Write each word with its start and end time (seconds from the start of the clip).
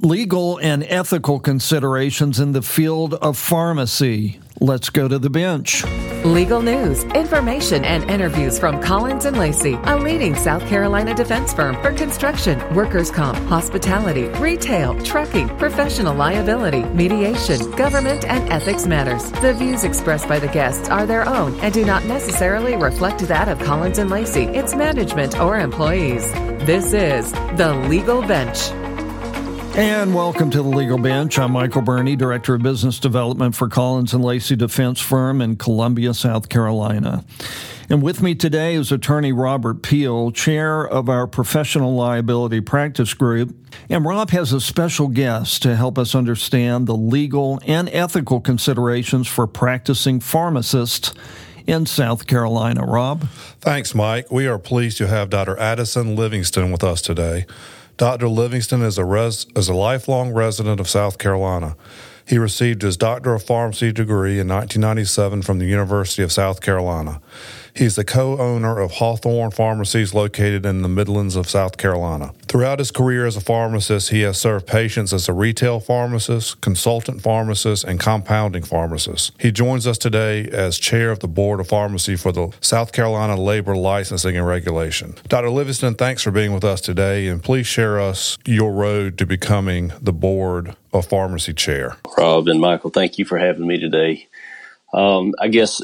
legal 0.00 0.58
and 0.58 0.84
ethical 0.84 1.40
considerations 1.40 2.38
in 2.38 2.52
the 2.52 2.62
field 2.62 3.14
of 3.14 3.36
pharmacy. 3.36 4.40
Let's 4.60 4.90
go 4.90 5.06
to 5.06 5.18
the 5.18 5.30
bench. 5.30 5.84
Legal 6.24 6.60
news, 6.60 7.04
information, 7.04 7.84
and 7.84 8.08
interviews 8.10 8.58
from 8.58 8.80
Collins 8.82 9.24
and 9.24 9.38
Lacy, 9.38 9.78
a 9.84 9.96
leading 9.96 10.34
South 10.34 10.66
Carolina 10.66 11.14
defense 11.14 11.52
firm 11.52 11.80
for 11.80 11.92
construction, 11.92 12.58
workers' 12.74 13.10
comp, 13.10 13.38
hospitality, 13.48 14.24
retail, 14.40 15.00
trucking, 15.02 15.48
professional 15.58 16.14
liability, 16.14 16.82
mediation, 16.82 17.70
government, 17.72 18.24
and 18.24 18.48
ethics 18.52 18.86
matters. 18.86 19.30
The 19.40 19.54
views 19.54 19.84
expressed 19.84 20.28
by 20.28 20.40
the 20.40 20.48
guests 20.48 20.88
are 20.88 21.06
their 21.06 21.28
own 21.28 21.58
and 21.60 21.72
do 21.72 21.84
not 21.84 22.04
necessarily 22.04 22.76
reflect 22.76 23.20
that 23.20 23.48
of 23.48 23.60
Collins 23.60 23.98
and 23.98 24.10
Lacy, 24.10 24.44
its 24.44 24.74
management, 24.74 25.38
or 25.38 25.58
employees. 25.58 26.32
This 26.66 26.92
is 26.92 27.32
the 27.56 27.74
Legal 27.88 28.22
Bench. 28.22 28.70
And 29.78 30.12
welcome 30.12 30.50
to 30.50 30.60
the 30.60 30.68
Legal 30.68 30.98
Bench. 30.98 31.38
I'm 31.38 31.52
Michael 31.52 31.82
Burney, 31.82 32.16
Director 32.16 32.56
of 32.56 32.64
Business 32.64 32.98
Development 32.98 33.54
for 33.54 33.68
Collins 33.68 34.12
and 34.12 34.24
Lacy 34.24 34.56
Defense 34.56 35.00
Firm 35.00 35.40
in 35.40 35.54
Columbia, 35.54 36.14
South 36.14 36.48
Carolina. 36.48 37.24
And 37.88 38.02
with 38.02 38.20
me 38.20 38.34
today 38.34 38.74
is 38.74 38.90
attorney 38.90 39.30
Robert 39.30 39.84
Peele, 39.84 40.32
chair 40.32 40.84
of 40.84 41.08
our 41.08 41.28
professional 41.28 41.94
liability 41.94 42.60
practice 42.60 43.14
group. 43.14 43.54
And 43.88 44.04
Rob 44.04 44.30
has 44.30 44.52
a 44.52 44.60
special 44.60 45.06
guest 45.06 45.62
to 45.62 45.76
help 45.76 45.96
us 45.96 46.12
understand 46.12 46.88
the 46.88 46.96
legal 46.96 47.60
and 47.64 47.88
ethical 47.90 48.40
considerations 48.40 49.28
for 49.28 49.46
practicing 49.46 50.18
pharmacists 50.18 51.14
in 51.68 51.86
South 51.86 52.26
Carolina. 52.26 52.84
Rob? 52.84 53.28
Thanks, 53.60 53.94
Mike. 53.94 54.32
We 54.32 54.48
are 54.48 54.58
pleased 54.58 54.98
to 54.98 55.06
have 55.06 55.30
Dr. 55.30 55.56
Addison 55.56 56.16
Livingston 56.16 56.72
with 56.72 56.82
us 56.82 57.00
today. 57.00 57.46
Dr. 57.98 58.28
Livingston 58.28 58.80
is 58.80 58.96
a, 58.96 59.04
res- 59.04 59.46
is 59.56 59.68
a 59.68 59.74
lifelong 59.74 60.32
resident 60.32 60.78
of 60.78 60.88
South 60.88 61.18
Carolina. 61.18 61.76
He 62.24 62.38
received 62.38 62.82
his 62.82 62.96
Doctor 62.96 63.34
of 63.34 63.42
Pharmacy 63.42 63.90
degree 63.90 64.38
in 64.38 64.46
1997 64.46 65.42
from 65.42 65.58
the 65.58 65.66
University 65.66 66.22
of 66.22 66.30
South 66.30 66.60
Carolina. 66.60 67.20
He's 67.78 67.94
the 67.94 68.02
co 68.02 68.36
owner 68.38 68.80
of 68.80 68.90
Hawthorne 68.90 69.52
Pharmacies 69.52 70.12
located 70.12 70.66
in 70.66 70.82
the 70.82 70.88
Midlands 70.88 71.36
of 71.36 71.48
South 71.48 71.76
Carolina. 71.76 72.32
Throughout 72.48 72.80
his 72.80 72.90
career 72.90 73.24
as 73.24 73.36
a 73.36 73.40
pharmacist, 73.40 74.10
he 74.10 74.22
has 74.22 74.36
served 74.36 74.66
patients 74.66 75.12
as 75.12 75.28
a 75.28 75.32
retail 75.32 75.78
pharmacist, 75.78 76.60
consultant 76.60 77.22
pharmacist, 77.22 77.84
and 77.84 78.00
compounding 78.00 78.64
pharmacist. 78.64 79.30
He 79.38 79.52
joins 79.52 79.86
us 79.86 79.96
today 79.96 80.48
as 80.48 80.76
chair 80.76 81.12
of 81.12 81.20
the 81.20 81.28
Board 81.28 81.60
of 81.60 81.68
Pharmacy 81.68 82.16
for 82.16 82.32
the 82.32 82.50
South 82.60 82.90
Carolina 82.90 83.40
Labor 83.40 83.76
Licensing 83.76 84.36
and 84.36 84.44
Regulation. 84.44 85.14
Dr. 85.28 85.50
Livingston, 85.50 85.94
thanks 85.94 86.24
for 86.24 86.32
being 86.32 86.52
with 86.52 86.64
us 86.64 86.80
today, 86.80 87.28
and 87.28 87.40
please 87.40 87.68
share 87.68 88.00
us 88.00 88.38
your 88.44 88.72
road 88.72 89.16
to 89.18 89.24
becoming 89.24 89.92
the 90.02 90.12
Board 90.12 90.74
of 90.92 91.06
Pharmacy 91.06 91.54
chair. 91.54 91.96
Rob 92.16 92.48
and 92.48 92.60
Michael, 92.60 92.90
thank 92.90 93.18
you 93.18 93.24
for 93.24 93.38
having 93.38 93.68
me 93.68 93.78
today. 93.78 94.26
Um, 94.92 95.32
I 95.38 95.46
guess 95.46 95.80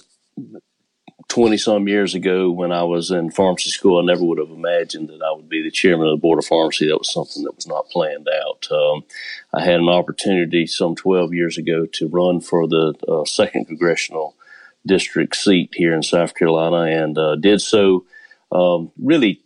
20 1.28 1.56
some 1.56 1.88
years 1.88 2.14
ago 2.14 2.50
when 2.50 2.70
I 2.70 2.82
was 2.84 3.10
in 3.10 3.30
pharmacy 3.30 3.70
school, 3.70 3.98
I 3.98 4.04
never 4.04 4.24
would 4.24 4.38
have 4.38 4.50
imagined 4.50 5.08
that 5.08 5.22
I 5.22 5.32
would 5.32 5.48
be 5.48 5.62
the 5.62 5.70
chairman 5.70 6.06
of 6.06 6.12
the 6.12 6.20
board 6.20 6.38
of 6.38 6.46
pharmacy. 6.46 6.86
That 6.86 6.98
was 6.98 7.12
something 7.12 7.42
that 7.44 7.56
was 7.56 7.66
not 7.66 7.88
planned 7.88 8.28
out. 8.28 8.68
Um, 8.70 9.04
I 9.52 9.64
had 9.64 9.80
an 9.80 9.88
opportunity 9.88 10.66
some 10.66 10.94
12 10.94 11.34
years 11.34 11.58
ago 11.58 11.86
to 11.94 12.08
run 12.08 12.40
for 12.40 12.68
the 12.68 12.94
uh, 13.08 13.24
second 13.24 13.66
congressional 13.66 14.36
district 14.86 15.36
seat 15.36 15.70
here 15.74 15.94
in 15.94 16.02
South 16.02 16.34
Carolina 16.34 17.02
and 17.02 17.16
uh, 17.16 17.36
did 17.36 17.60
so 17.60 18.04
um, 18.52 18.92
really 18.98 19.40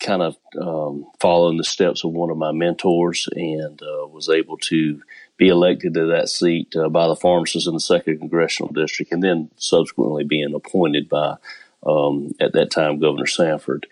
kind 0.00 0.22
of 0.22 0.36
um, 0.60 1.04
following 1.20 1.58
the 1.58 1.64
steps 1.64 2.04
of 2.04 2.12
one 2.12 2.30
of 2.30 2.36
my 2.36 2.52
mentors 2.52 3.28
and 3.32 3.80
uh, 3.82 4.06
was 4.06 4.28
able 4.28 4.56
to 4.56 5.00
be 5.40 5.48
elected 5.48 5.94
to 5.94 6.06
that 6.08 6.28
seat 6.28 6.76
uh, 6.76 6.90
by 6.90 7.08
the 7.08 7.16
pharmacists 7.16 7.66
in 7.66 7.72
the 7.72 7.80
second 7.80 8.18
congressional 8.18 8.70
district, 8.74 9.10
and 9.10 9.22
then 9.22 9.50
subsequently 9.56 10.22
being 10.22 10.54
appointed 10.54 11.08
by 11.08 11.36
um, 11.84 12.32
at 12.38 12.52
that 12.52 12.70
time 12.70 13.00
Governor 13.00 13.26
Sanford. 13.26 13.86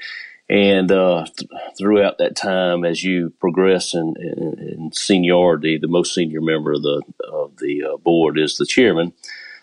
And 0.50 0.92
uh, 0.92 1.24
th- 1.24 1.50
throughout 1.76 2.18
that 2.18 2.36
time, 2.36 2.84
as 2.84 3.02
you 3.02 3.30
progress 3.40 3.94
in, 3.94 4.14
in, 4.18 4.58
in, 4.58 4.90
seniority, 4.92 5.78
the 5.78 5.88
most 5.88 6.14
senior 6.14 6.42
member 6.42 6.72
of 6.72 6.82
the 6.82 7.02
of 7.26 7.56
the 7.56 7.84
uh, 7.84 7.96
board 7.96 8.38
is 8.38 8.56
the 8.56 8.66
chairman. 8.66 9.14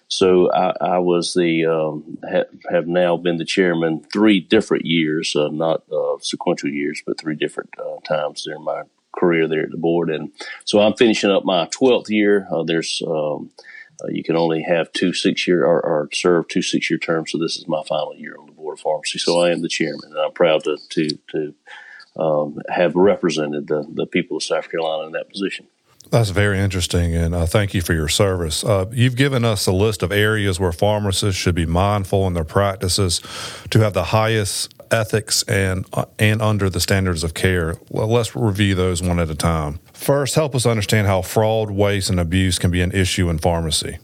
So 0.08 0.52
I, 0.52 0.74
I 0.82 1.00
was 1.00 1.34
the 1.34 1.66
um, 1.66 2.18
ha- 2.28 2.52
have 2.72 2.88
now 2.88 3.16
been 3.16 3.38
the 3.38 3.46
chairman 3.46 4.04
three 4.12 4.40
different 4.40 4.86
years, 4.86 5.36
uh, 5.36 5.50
not 5.50 5.84
uh, 5.92 6.18
sequential 6.20 6.70
years, 6.70 7.04
but 7.06 7.20
three 7.20 7.36
different 7.36 7.70
uh, 7.80 8.00
times 8.08 8.44
during 8.44 8.64
my 8.64 8.84
career 9.16 9.48
there 9.48 9.64
at 9.64 9.72
the 9.72 9.78
board. 9.78 10.10
And 10.10 10.32
so 10.66 10.80
I'm 10.80 10.94
finishing 10.94 11.32
up 11.32 11.46
my 11.46 11.68
12th 11.68 12.10
year. 12.10 12.48
Uh, 12.52 12.64
there's 12.64 13.02
um, 13.06 13.52
uh, 14.04 14.08
you 14.10 14.24
can 14.24 14.36
only 14.36 14.62
have 14.62 14.92
two 14.92 15.14
six 15.14 15.48
year 15.48 15.66
or, 15.66 15.82
or, 15.82 16.10
serve 16.14 16.48
two 16.48 16.62
six 16.62 16.90
year 16.90 17.00
terms. 17.00 17.32
So 17.32 17.38
this 17.38 17.56
is 17.56 17.68
my 17.68 17.82
final 17.88 18.16
year 18.16 18.36
on 18.38 18.48
the 18.48 18.52
board 18.52 18.78
of 18.78 18.82
pharmacy. 18.82 19.20
So 19.20 19.42
I 19.42 19.52
am 19.52 19.62
the 19.62 19.70
chairman, 19.70 20.12
and 20.12 20.18
I'm 20.18 20.34
proud 20.34 20.64
to 20.66 20.78
to 20.90 21.10
to 21.32 21.56
um, 22.22 22.60
have 22.70 22.96
represented 22.96 23.68
the 23.68 23.88
the 23.90 24.06
people 24.06 24.38
of 24.38 24.44
South 24.44 24.70
Carolina 24.70 25.08
in 25.08 25.12
that 25.14 25.30
position. 25.30 25.68
That's 26.12 26.30
very 26.30 26.60
interesting, 26.60 27.16
and 27.16 27.34
uh, 27.34 27.46
thank 27.46 27.74
you 27.74 27.82
for 27.82 27.94
your 27.94 28.08
service. 28.08 28.64
Uh, 28.64 28.86
you've 28.92 29.16
given 29.16 29.44
us 29.44 29.66
a 29.66 29.72
list 29.72 30.04
of 30.04 30.12
areas 30.12 30.60
where 30.60 30.72
pharmacists 30.72 31.40
should 31.40 31.56
be 31.56 31.66
mindful 31.66 32.28
in 32.28 32.34
their 32.34 32.44
practices 32.44 33.22
to 33.72 33.80
have 33.80 33.94
the 33.94 34.04
highest 34.06 34.74
ethics 34.92 35.44
and 35.44 35.86
uh, 35.94 36.06
and 36.20 36.42
under 36.42 36.70
the 36.70 36.80
standards 36.80 37.24
of 37.24 37.34
care. 37.34 37.76
Well, 37.90 38.08
let's 38.08 38.36
review 38.36 38.76
those 38.76 39.02
one 39.02 39.20
at 39.20 39.30
a 39.30 39.36
time. 39.36 39.80
First, 39.94 40.36
help 40.36 40.56
us 40.56 40.66
understand 40.66 41.08
how 41.08 41.22
fraud, 41.22 41.72
waste, 41.72 42.10
and 42.10 42.20
abuse 42.20 42.60
can 42.60 42.72
be 42.72 42.82
an 42.82 42.92
issue 42.92 43.30
in 43.30 43.40
pharmacy. 43.40 43.98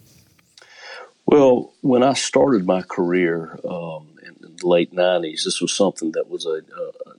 Well, 1.26 1.72
when 1.82 2.04
I 2.04 2.14
started 2.14 2.66
my 2.66 2.82
career 2.82 3.60
um, 3.64 4.08
in 4.26 4.36
the 4.42 4.68
late 4.68 4.94
'90s, 4.94 5.44
this 5.44 5.62
was 5.62 5.74
something 5.74 6.12
that 6.14 6.30
was 6.30 6.46
a, 6.46 6.50
a, 6.50 7.10
a, 7.10 7.14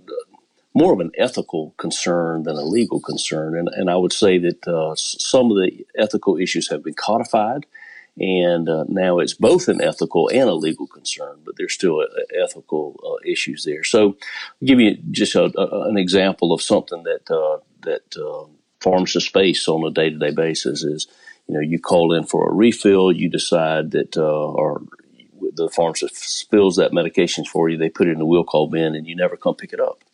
more 0.74 0.92
of 0.92 1.00
an 1.00 1.12
ethical 1.16 1.74
concern 1.76 2.44
than 2.44 2.56
a 2.56 2.64
legal 2.64 3.00
concern, 3.00 3.56
and, 3.58 3.68
and 3.68 3.90
I 3.90 3.96
would 3.96 4.12
say 4.12 4.38
that 4.38 4.66
uh, 4.66 4.94
some 4.96 5.50
of 5.50 5.56
the 5.56 5.86
ethical 5.96 6.38
issues 6.38 6.70
have 6.70 6.82
been 6.82 6.94
codified 6.94 7.66
and 8.18 8.68
uh, 8.68 8.84
now 8.88 9.18
it's 9.20 9.32
both 9.32 9.68
an 9.68 9.80
ethical 9.80 10.28
and 10.28 10.48
a 10.48 10.54
legal 10.54 10.86
concern, 10.86 11.38
but 11.44 11.56
there's 11.56 11.72
still 11.72 12.00
a, 12.00 12.04
a 12.04 12.44
ethical 12.44 13.00
uh, 13.04 13.30
issues 13.30 13.64
there. 13.64 13.82
So, 13.84 14.16
I'll 14.60 14.66
give 14.66 14.80
you 14.80 14.96
just 15.10 15.34
a, 15.34 15.50
an 15.88 15.96
example 15.96 16.52
of 16.52 16.60
something 16.60 17.04
that 17.04 17.30
uh, 17.30 17.58
that 17.82 18.52
pharmacists 18.80 19.30
face 19.30 19.66
on 19.66 19.86
a 19.86 19.90
day 19.90 20.10
to 20.10 20.18
day 20.18 20.30
basis. 20.30 20.82
Is 20.82 21.06
you 21.48 21.54
know 21.54 21.60
you 21.60 21.78
call 21.78 22.12
in 22.12 22.24
for 22.24 22.50
a 22.50 22.52
refill, 22.52 23.12
you 23.12 23.30
decide 23.30 23.92
that 23.92 24.16
uh, 24.16 24.22
or 24.22 24.82
the 25.54 25.70
pharmacist 25.70 26.50
fills 26.50 26.76
that 26.76 26.92
medication 26.92 27.44
for 27.44 27.68
you, 27.68 27.78
they 27.78 27.88
put 27.88 28.08
it 28.08 28.12
in 28.12 28.18
the 28.18 28.26
will 28.26 28.44
call 28.44 28.68
bin, 28.68 28.94
and 28.94 29.06
you 29.06 29.16
never 29.16 29.36
come 29.36 29.54
pick 29.54 29.72
it 29.72 29.80
up. 29.80 30.04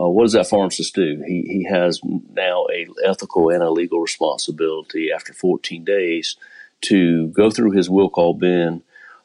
Uh, 0.00 0.08
what 0.08 0.24
does 0.24 0.32
that 0.32 0.48
pharmacist 0.48 0.94
do? 0.94 1.22
He 1.26 1.42
he 1.42 1.66
has 1.70 2.00
now 2.32 2.66
a 2.72 2.86
ethical 3.04 3.50
and 3.50 3.62
a 3.62 3.70
legal 3.70 4.00
responsibility 4.00 5.10
after 5.14 5.32
14 5.32 5.84
days 5.84 6.36
to 6.82 7.28
go 7.28 7.50
through 7.50 7.72
his 7.72 7.90
will 7.90 8.08
call 8.10 8.34
bin 8.34 8.82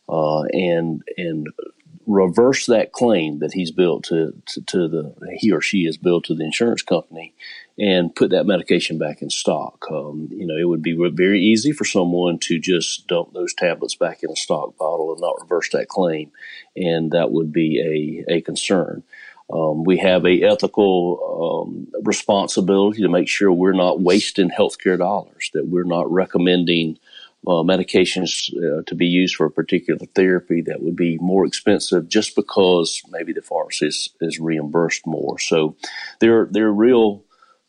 uh, 0.09 0.41
and 0.51 1.03
and 1.17 1.47
reverse 2.07 2.65
that 2.67 2.93
claim 2.93 3.39
that 3.39 3.53
he's 3.53 3.69
built 3.69 4.05
to, 4.05 4.33
to, 4.45 4.61
to, 4.61 4.87
the 4.87 5.13
he 5.37 5.51
or 5.51 5.61
she 5.61 5.83
has 5.83 5.97
built 5.97 6.23
to 6.23 6.33
the 6.33 6.45
insurance 6.45 6.81
company 6.81 7.33
and 7.77 8.15
put 8.15 8.31
that 8.31 8.45
medication 8.45 8.97
back 8.97 9.21
in 9.21 9.29
stock. 9.29 9.85
Um, 9.91 10.29
you 10.31 10.47
know, 10.47 10.55
it 10.55 10.63
would 10.63 10.81
be 10.81 10.97
very 11.13 11.41
easy 11.41 11.73
for 11.73 11.83
someone 11.83 12.39
to 12.39 12.59
just 12.59 13.07
dump 13.07 13.33
those 13.33 13.53
tablets 13.53 13.95
back 13.95 14.23
in 14.23 14.31
a 14.31 14.35
stock 14.35 14.77
bottle 14.77 15.11
and 15.11 15.21
not 15.21 15.39
reverse 15.41 15.69
that 15.71 15.89
claim, 15.89 16.31
and 16.75 17.11
that 17.11 17.31
would 17.31 17.51
be 17.51 18.23
a, 18.29 18.35
a 18.35 18.41
concern. 18.41 19.03
Um, 19.51 19.83
we 19.83 19.97
have 19.97 20.25
a 20.25 20.43
ethical 20.43 21.65
um, 21.67 21.87
responsibility 22.03 23.01
to 23.01 23.09
make 23.09 23.29
sure 23.29 23.51
we're 23.51 23.71
not 23.73 24.01
wasting 24.01 24.49
healthcare 24.49 24.97
dollars, 24.97 25.51
that 25.53 25.67
we're 25.67 25.83
not 25.83 26.11
recommending 26.11 26.97
uh, 27.45 27.63
medications 27.63 28.51
uh, 28.57 28.83
to 28.87 28.95
be 28.95 29.05
used 29.05 29.35
for 29.35 29.45
a 29.45 29.51
particular 29.51 30.05
therapy 30.15 30.61
that 30.61 30.81
would 30.81 30.97
be 30.97 31.17
more 31.19 31.45
expensive 31.45 32.09
just 32.09 32.35
because 32.35 33.01
maybe 33.09 33.31
the 33.31 33.41
pharmacist 33.41 34.15
is 34.19 34.39
reimbursed 34.39 35.07
more. 35.07 35.39
So 35.39 35.77
there, 36.19 36.47
there 36.51 36.67
are 36.67 36.73
real 36.73 37.23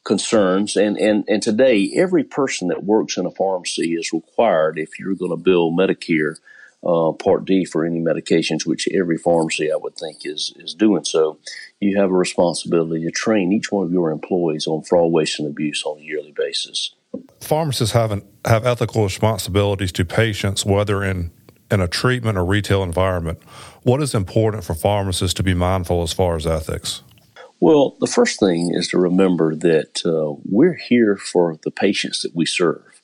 concerns. 0.04 0.74
And, 0.74 0.96
and, 0.96 1.24
and 1.28 1.42
today, 1.42 1.92
every 1.94 2.24
person 2.24 2.68
that 2.68 2.82
works 2.82 3.16
in 3.16 3.26
a 3.26 3.30
pharmacy 3.30 3.92
is 3.92 4.12
required, 4.12 4.78
if 4.78 4.98
you're 4.98 5.14
going 5.14 5.30
to 5.30 5.36
bill 5.36 5.70
Medicare 5.70 6.36
uh, 6.84 7.12
Part 7.12 7.44
D 7.44 7.64
for 7.64 7.84
any 7.84 8.00
medications, 8.00 8.66
which 8.66 8.88
every 8.88 9.18
pharmacy 9.18 9.70
I 9.70 9.76
would 9.76 9.96
think 9.96 10.18
is, 10.24 10.54
is 10.56 10.74
doing 10.74 11.04
so, 11.04 11.38
you 11.80 11.98
have 12.00 12.10
a 12.10 12.14
responsibility 12.14 13.04
to 13.04 13.10
train 13.10 13.52
each 13.52 13.70
one 13.70 13.86
of 13.86 13.92
your 13.92 14.10
employees 14.10 14.66
on 14.66 14.82
fraud, 14.82 15.12
waste, 15.12 15.38
and 15.38 15.48
abuse 15.48 15.82
on 15.84 15.98
a 15.98 16.02
yearly 16.02 16.32
basis. 16.36 16.94
Pharmacists 17.40 17.94
have 17.94 18.10
an, 18.10 18.22
have 18.44 18.66
ethical 18.66 19.04
responsibilities 19.04 19.92
to 19.92 20.04
patients, 20.04 20.66
whether 20.66 21.02
in 21.04 21.30
in 21.70 21.80
a 21.80 21.88
treatment 21.88 22.38
or 22.38 22.44
retail 22.44 22.82
environment. 22.82 23.38
What 23.82 24.02
is 24.02 24.14
important 24.14 24.64
for 24.64 24.74
pharmacists 24.74 25.34
to 25.34 25.42
be 25.42 25.54
mindful 25.54 26.02
as 26.02 26.12
far 26.12 26.36
as 26.36 26.46
ethics? 26.46 27.02
Well, 27.60 27.96
the 28.00 28.06
first 28.06 28.40
thing 28.40 28.70
is 28.72 28.88
to 28.88 28.98
remember 28.98 29.54
that 29.54 30.00
uh, 30.06 30.40
we're 30.44 30.76
here 30.76 31.16
for 31.16 31.58
the 31.64 31.70
patients 31.70 32.22
that 32.22 32.34
we 32.34 32.46
serve. 32.46 33.02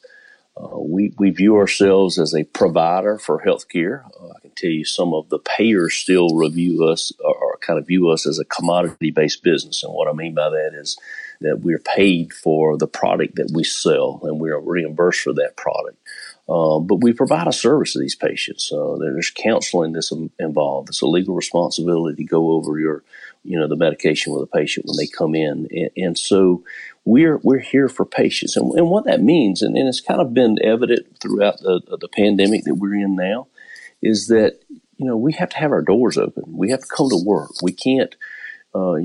Uh, 0.56 0.79
we, 0.79 1.12
we 1.19 1.31
view 1.31 1.56
ourselves 1.56 2.19
as 2.19 2.35
a 2.35 2.44
provider 2.44 3.19
for 3.19 3.43
healthcare. 3.44 4.05
Uh, 4.06 4.29
I 4.29 4.41
tell 4.55 4.71
you 4.71 4.85
some 4.85 5.15
of 5.15 5.29
the 5.29 5.39
payers 5.39 5.95
still 5.95 6.29
review 6.35 6.85
us 6.85 7.12
or, 7.21 7.59
kind 7.61 7.79
of 7.79 7.87
view 7.87 8.11
us 8.11 8.27
as 8.27 8.39
a 8.39 8.45
commodity 8.45 9.11
based 9.11 9.43
business. 9.43 9.83
And 9.83 9.93
what 9.93 10.09
I 10.09 10.12
mean 10.12 10.35
by 10.35 10.51
that 10.51 10.73
is 10.75 10.99
that 11.41 11.61
we're 11.61 11.79
paid 11.79 12.33
for 12.33 12.77
the 12.77 12.87
product 12.87 13.37
that 13.37 13.51
we 13.55 13.65
sell 13.65 14.21
and 14.23 14.39
we 14.39 14.51
are 14.51 14.61
reimbursed 14.61 15.21
for 15.21 15.33
that 15.33 15.56
product. 15.56 15.97
Uh, 16.47 16.79
but 16.79 16.97
we 16.97 17.15
provide 17.15 17.49
a 17.49 17.53
service 17.53 17.95
to 17.95 17.99
these 17.99 18.15
patients. 18.15 18.71
Uh, 18.71 18.97
there's 19.01 19.31
counseling 19.31 19.93
that's 19.93 20.12
involved. 20.39 20.91
It's 20.91 21.00
a 21.00 21.07
legal 21.07 21.35
responsibility 21.35 22.23
to 22.23 22.29
go 22.29 22.50
over 22.53 22.79
your, 22.79 23.03
you 23.45 23.59
know, 23.59 23.67
the 23.67 23.77
medication 23.77 24.35
with 24.35 24.43
a 24.43 24.47
patient 24.47 24.85
when 24.87 24.99
they 24.99 25.07
come 25.07 25.35
in. 25.35 25.69
And, 25.71 25.91
and 25.97 26.19
so 26.19 26.62
we're 27.05 27.39
we're 27.43 27.59
here 27.59 27.89
for 27.89 28.07
patients, 28.07 28.57
and, 28.57 28.73
and 28.73 28.89
what 28.89 29.05
that 29.05 29.23
means, 29.23 29.62
and, 29.62 29.77
and, 29.77 29.89
it's 29.89 30.00
kind 30.00 30.21
of 30.21 30.33
been 30.33 30.59
evident 30.62 31.07
throughout 31.21 31.61
the 31.61 31.81
the 32.00 32.09
pandemic 32.09 32.65
that 32.65 32.77
we're 32.77 32.95
in 32.95 33.15
now, 33.15 33.47
is 34.05 34.29
that 34.29 34.61
you 34.97 35.06
know 35.06 35.17
we 35.17 35.33
have 35.33 35.49
to 35.51 35.56
have 35.56 35.73
our 35.73 35.83
doors 35.83 36.17
open. 36.19 36.45
We 36.49 36.71
have 36.71 36.81
to 36.81 36.87
come 36.87 37.09
to 37.11 37.23
work. 37.25 37.51
We 37.62 37.73
can't. 37.73 38.15
Uh, 38.77 38.99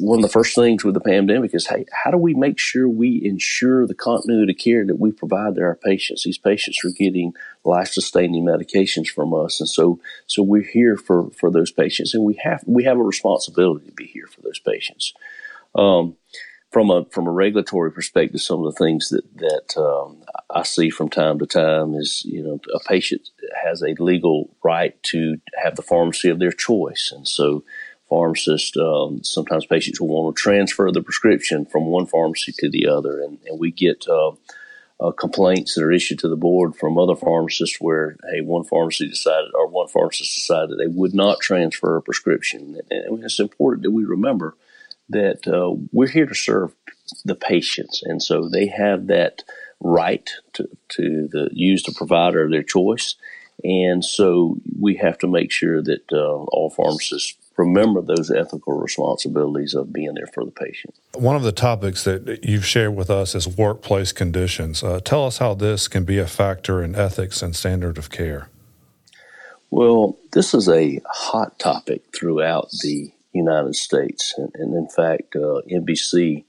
one 0.00 0.18
of 0.18 0.22
the 0.22 0.30
first 0.30 0.54
things 0.54 0.82
with 0.82 0.94
the 0.94 1.00
pandemic 1.02 1.54
is, 1.54 1.66
hey, 1.66 1.84
how 1.92 2.10
do 2.10 2.16
we 2.16 2.32
make 2.32 2.58
sure 2.58 2.88
we 2.88 3.20
ensure 3.22 3.86
the 3.86 3.94
continuity 3.94 4.52
of 4.52 4.58
care 4.58 4.86
that 4.86 4.98
we 4.98 5.12
provide 5.12 5.54
to 5.54 5.60
our 5.60 5.76
patients? 5.76 6.24
These 6.24 6.38
patients 6.38 6.82
are 6.82 6.96
getting 6.96 7.34
life-sustaining 7.62 8.46
medications 8.46 9.08
from 9.08 9.34
us, 9.34 9.60
and 9.60 9.68
so 9.68 10.00
so 10.26 10.42
we're 10.42 10.62
here 10.62 10.96
for 10.96 11.30
for 11.30 11.50
those 11.50 11.70
patients, 11.70 12.14
and 12.14 12.24
we 12.24 12.40
have 12.42 12.64
we 12.66 12.84
have 12.84 12.96
a 12.96 13.02
responsibility 13.02 13.86
to 13.86 13.92
be 13.92 14.06
here 14.06 14.26
for 14.26 14.40
those 14.40 14.58
patients. 14.58 15.12
Um, 15.74 16.16
from 16.70 16.90
a 16.90 17.04
from 17.06 17.26
a 17.26 17.32
regulatory 17.32 17.92
perspective, 17.92 18.40
some 18.40 18.64
of 18.64 18.74
the 18.74 18.84
things 18.84 19.08
that 19.10 19.24
that 19.36 19.80
um, 19.80 20.22
I 20.50 20.62
see 20.62 20.90
from 20.90 21.08
time 21.08 21.38
to 21.38 21.46
time 21.46 21.94
is 21.94 22.22
you 22.24 22.42
know 22.42 22.60
a 22.74 22.80
patient 22.88 23.28
has 23.64 23.82
a 23.82 23.94
legal 24.02 24.54
right 24.62 25.00
to 25.04 25.38
have 25.62 25.76
the 25.76 25.82
pharmacy 25.82 26.28
of 26.28 26.38
their 26.38 26.52
choice, 26.52 27.12
and 27.14 27.26
so 27.26 27.64
pharmacists 28.08 28.76
um, 28.76 29.22
sometimes 29.22 29.66
patients 29.66 30.00
will 30.00 30.08
want 30.08 30.36
to 30.36 30.42
transfer 30.42 30.90
the 30.92 31.02
prescription 31.02 31.66
from 31.66 31.86
one 31.86 32.06
pharmacy 32.06 32.52
to 32.58 32.68
the 32.68 32.86
other, 32.86 33.20
and, 33.20 33.38
and 33.46 33.58
we 33.58 33.70
get. 33.70 34.06
Uh, 34.08 34.32
uh, 34.98 35.10
complaints 35.10 35.74
that 35.74 35.84
are 35.84 35.92
issued 35.92 36.18
to 36.18 36.26
the 36.26 36.36
board 36.36 36.74
from 36.74 36.96
other 36.96 37.14
pharmacists 37.14 37.76
where, 37.80 38.16
hey, 38.30 38.40
one 38.40 38.64
pharmacy 38.64 39.06
decided 39.06 39.50
or 39.54 39.68
one 39.68 39.86
pharmacist 39.88 40.34
decided 40.34 40.78
they 40.78 40.86
would 40.86 41.12
not 41.12 41.38
transfer 41.38 41.98
a 41.98 42.02
prescription. 42.02 42.80
And 42.90 43.22
it's 43.22 43.38
important 43.38 43.82
that 43.82 43.90
we 43.90 44.06
remember 44.06 44.56
that 45.08 45.46
uh, 45.46 45.74
we're 45.92 46.08
here 46.08 46.26
to 46.26 46.34
serve 46.34 46.74
the 47.24 47.34
patients, 47.36 48.02
and 48.02 48.22
so 48.22 48.48
they 48.48 48.66
have 48.66 49.06
that 49.06 49.42
right 49.80 50.30
to, 50.54 50.68
to 50.88 51.28
the, 51.30 51.48
use 51.52 51.82
the 51.82 51.92
provider 51.92 52.44
of 52.44 52.50
their 52.50 52.62
choice. 52.62 53.14
And 53.64 54.04
so 54.04 54.56
we 54.78 54.96
have 54.96 55.18
to 55.18 55.26
make 55.26 55.50
sure 55.50 55.82
that 55.82 56.12
uh, 56.12 56.16
all 56.16 56.70
pharmacists 56.70 57.36
remember 57.56 58.02
those 58.02 58.30
ethical 58.30 58.74
responsibilities 58.74 59.74
of 59.74 59.92
being 59.92 60.14
there 60.14 60.26
for 60.26 60.44
the 60.44 60.50
patient. 60.50 60.94
One 61.14 61.36
of 61.36 61.42
the 61.42 61.52
topics 61.52 62.04
that 62.04 62.44
you've 62.44 62.66
shared 62.66 62.94
with 62.94 63.08
us 63.08 63.34
is 63.34 63.48
workplace 63.48 64.12
conditions. 64.12 64.82
Uh, 64.82 65.00
tell 65.00 65.24
us 65.24 65.38
how 65.38 65.54
this 65.54 65.88
can 65.88 66.04
be 66.04 66.18
a 66.18 66.26
factor 66.26 66.82
in 66.82 66.94
ethics 66.94 67.42
and 67.42 67.56
standard 67.56 67.96
of 67.96 68.10
care. 68.10 68.48
Well, 69.70 70.18
this 70.32 70.54
is 70.54 70.68
a 70.68 71.00
hot 71.06 71.58
topic 71.58 72.02
throughout 72.14 72.70
the 72.82 73.10
United 73.36 73.74
States. 73.74 74.34
And, 74.36 74.50
and 74.54 74.74
in 74.74 74.88
fact, 74.88 75.36
uh, 75.36 75.62
NBC 75.70 76.44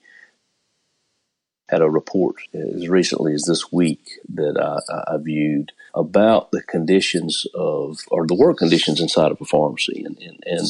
had 1.69 1.81
a 1.81 1.89
report 1.89 2.35
as 2.53 2.87
recently 2.87 3.33
as 3.33 3.43
this 3.43 3.71
week 3.71 4.19
that 4.33 4.57
I, 4.57 5.13
I, 5.13 5.17
viewed 5.17 5.73
about 5.93 6.51
the 6.51 6.61
conditions 6.61 7.45
of, 7.53 7.99
or 8.09 8.25
the 8.25 8.35
work 8.35 8.57
conditions 8.57 9.01
inside 9.01 9.31
of 9.31 9.41
a 9.41 9.45
pharmacy. 9.45 10.03
And, 10.05 10.17
and, 10.19 10.39
and 10.45 10.67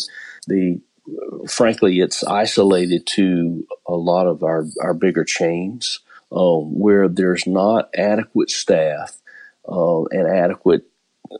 the, 0.47 0.81
frankly, 1.47 1.99
it's 1.99 2.23
isolated 2.23 3.05
to 3.15 3.67
a 3.87 3.93
lot 3.93 4.25
of 4.25 4.43
our, 4.43 4.65
our 4.81 4.95
bigger 4.95 5.23
chains 5.23 5.99
um, 6.31 6.77
where 6.79 7.07
there's 7.07 7.45
not 7.45 7.89
adequate 7.95 8.49
staff 8.49 9.17
uh, 9.69 10.03
and 10.05 10.27
adequate 10.27 10.83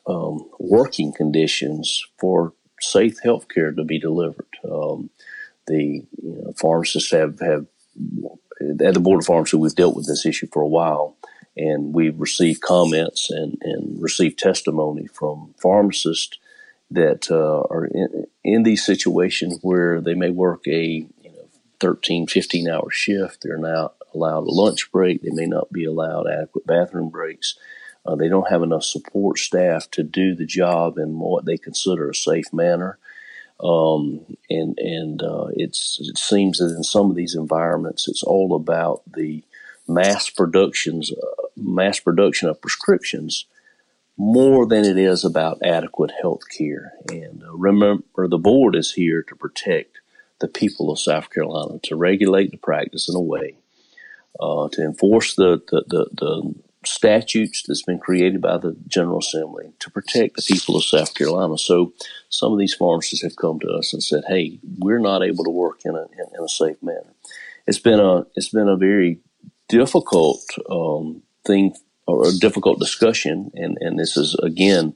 um, 0.06 0.50
working 0.60 1.14
conditions 1.14 2.06
for 2.20 2.54
safe 2.82 3.20
health 3.24 3.48
care 3.48 3.72
to 3.72 3.84
be 3.84 4.00
delivered. 4.00 4.48
Um, 4.70 5.10
the 5.68 6.06
you 6.22 6.42
know, 6.44 6.54
pharmacists 6.56 7.12
have, 7.12 7.40
have, 7.40 7.66
at 8.82 8.94
the 8.94 9.00
Board 9.00 9.20
of 9.22 9.26
Pharmacy, 9.26 9.58
we've 9.58 9.76
dealt 9.76 9.96
with 9.96 10.08
this 10.08 10.26
issue 10.26 10.48
for 10.52 10.62
a 10.62 10.68
while, 10.68 11.18
and 11.56 11.94
we've 11.94 12.20
received 12.20 12.62
comments 12.62 13.30
and, 13.30 13.58
and 13.62 14.02
received 14.02 14.40
testimony 14.40 15.08
from 15.08 15.54
pharmacists 15.62 16.38
that 16.92 17.30
uh, 17.30 17.62
are 17.70 17.86
in, 17.86 18.28
in, 18.44 18.64
these 18.64 18.86
situations 18.86 19.60
where 19.62 20.00
they 20.00 20.14
may 20.14 20.30
work 20.30 20.66
a 20.68 21.06
you 21.22 21.32
know 21.32 21.50
13, 21.80 22.28
15 22.28 22.70
hour 22.70 22.90
shift. 22.90 23.40
They're 23.44 23.58
not 23.58 23.96
allowed 24.14 24.48
a 24.48 24.52
lunch 24.52 24.92
break. 24.92 25.22
They 25.22 25.32
may 25.32 25.48
not 25.48 25.72
be 25.72 25.84
allowed 25.84 26.28
adequate 26.30 26.66
bathroom 26.66 27.10
breaks. 27.10 27.58
Uh, 28.08 28.16
they 28.16 28.30
don't 28.30 28.50
have 28.50 28.64
enough 28.64 28.84
support 28.84 29.38
staff 29.38 29.92
to 29.92 30.02
do 30.02 30.34
the 30.34 30.46
job 30.46 30.98
in 30.98 31.20
what 31.20 31.46
they 31.46 31.58
consider 31.58 32.10
a 32.10 32.16
safe 32.16 32.54
manner. 32.54 32.98
Um, 33.62 34.38
and 34.50 34.78
and 34.78 35.22
uh, 35.22 35.48
it's 35.56 36.00
it 36.00 36.18
seems 36.18 36.60
that 36.60 36.76
in 36.76 36.84
some 36.84 37.10
of 37.10 37.16
these 37.16 37.36
environments, 37.36 38.08
it's 38.08 38.24
all 38.24 38.56
about 38.56 39.02
the 39.12 39.44
mass 39.88 40.30
productions, 40.30 41.12
uh, 41.12 41.48
mass 41.56 42.00
production 42.00 42.50
of 42.50 42.62
prescriptions, 42.62 43.46
more 44.16 44.68
than 44.68 44.86
it 44.86 44.98
is 44.98 45.26
about 45.26 45.62
adequate 45.64 46.12
health 46.22 46.44
care. 46.56 46.94
And 47.10 47.44
uh, 47.44 47.54
remember, 47.54 48.28
the 48.28 48.38
board 48.38 48.76
is 48.76 48.94
here 48.94 49.24
to 49.24 49.36
protect 49.36 50.00
the 50.40 50.48
people 50.48 50.92
of 50.92 51.00
South 51.00 51.32
Carolina, 51.32 51.80
to 51.84 51.96
regulate 51.96 52.52
the 52.52 52.58
practice 52.58 53.10
in 53.10 53.16
a 53.16 53.22
way, 53.22 53.58
uh, 54.40 54.70
to 54.70 54.84
enforce 54.84 55.36
the 55.36 55.62
the, 55.68 55.84
the, 55.88 56.10
the 56.14 56.56
statutes 56.88 57.64
that's 57.64 57.84
been 57.84 58.00
created 58.00 58.42
by 58.42 58.58
the 58.58 58.76
General 58.88 59.20
Assembly 59.20 59.72
to 59.80 59.92
protect 59.92 60.36
the 60.36 60.42
people 60.42 60.76
of 60.76 60.84
South 60.84 61.14
Carolina. 61.14 61.58
So 61.58 61.94
some 62.30 62.52
of 62.52 62.60
these 62.60 62.74
pharmacists 62.74 63.24
have 63.24 63.36
come 63.36 63.60
to 63.60 63.70
us 63.70 63.94
and 63.94 64.04
said, 64.04 64.24
"Hey, 64.28 64.60
we're 64.80 65.00
not 65.00 65.24
able 65.24 65.44
to 65.44 65.52
work 65.52 65.82
in 65.86 65.96
a 65.96 66.04
in, 66.04 66.36
in 66.38 66.44
a 66.44 66.50
safe 66.50 66.82
manner." 66.82 67.14
It's 67.66 67.80
been 67.80 68.00
a 68.00 68.26
it's 68.36 68.50
been 68.50 68.70
a 68.70 68.78
very 68.78 69.20
difficult 69.70 70.42
um, 70.70 71.24
thing 71.46 71.76
or 72.08 72.28
a 72.28 72.32
difficult 72.32 72.80
discussion, 72.80 73.52
and 73.54 73.78
and 73.82 74.00
this 74.00 74.18
is 74.18 74.36
again 74.42 74.96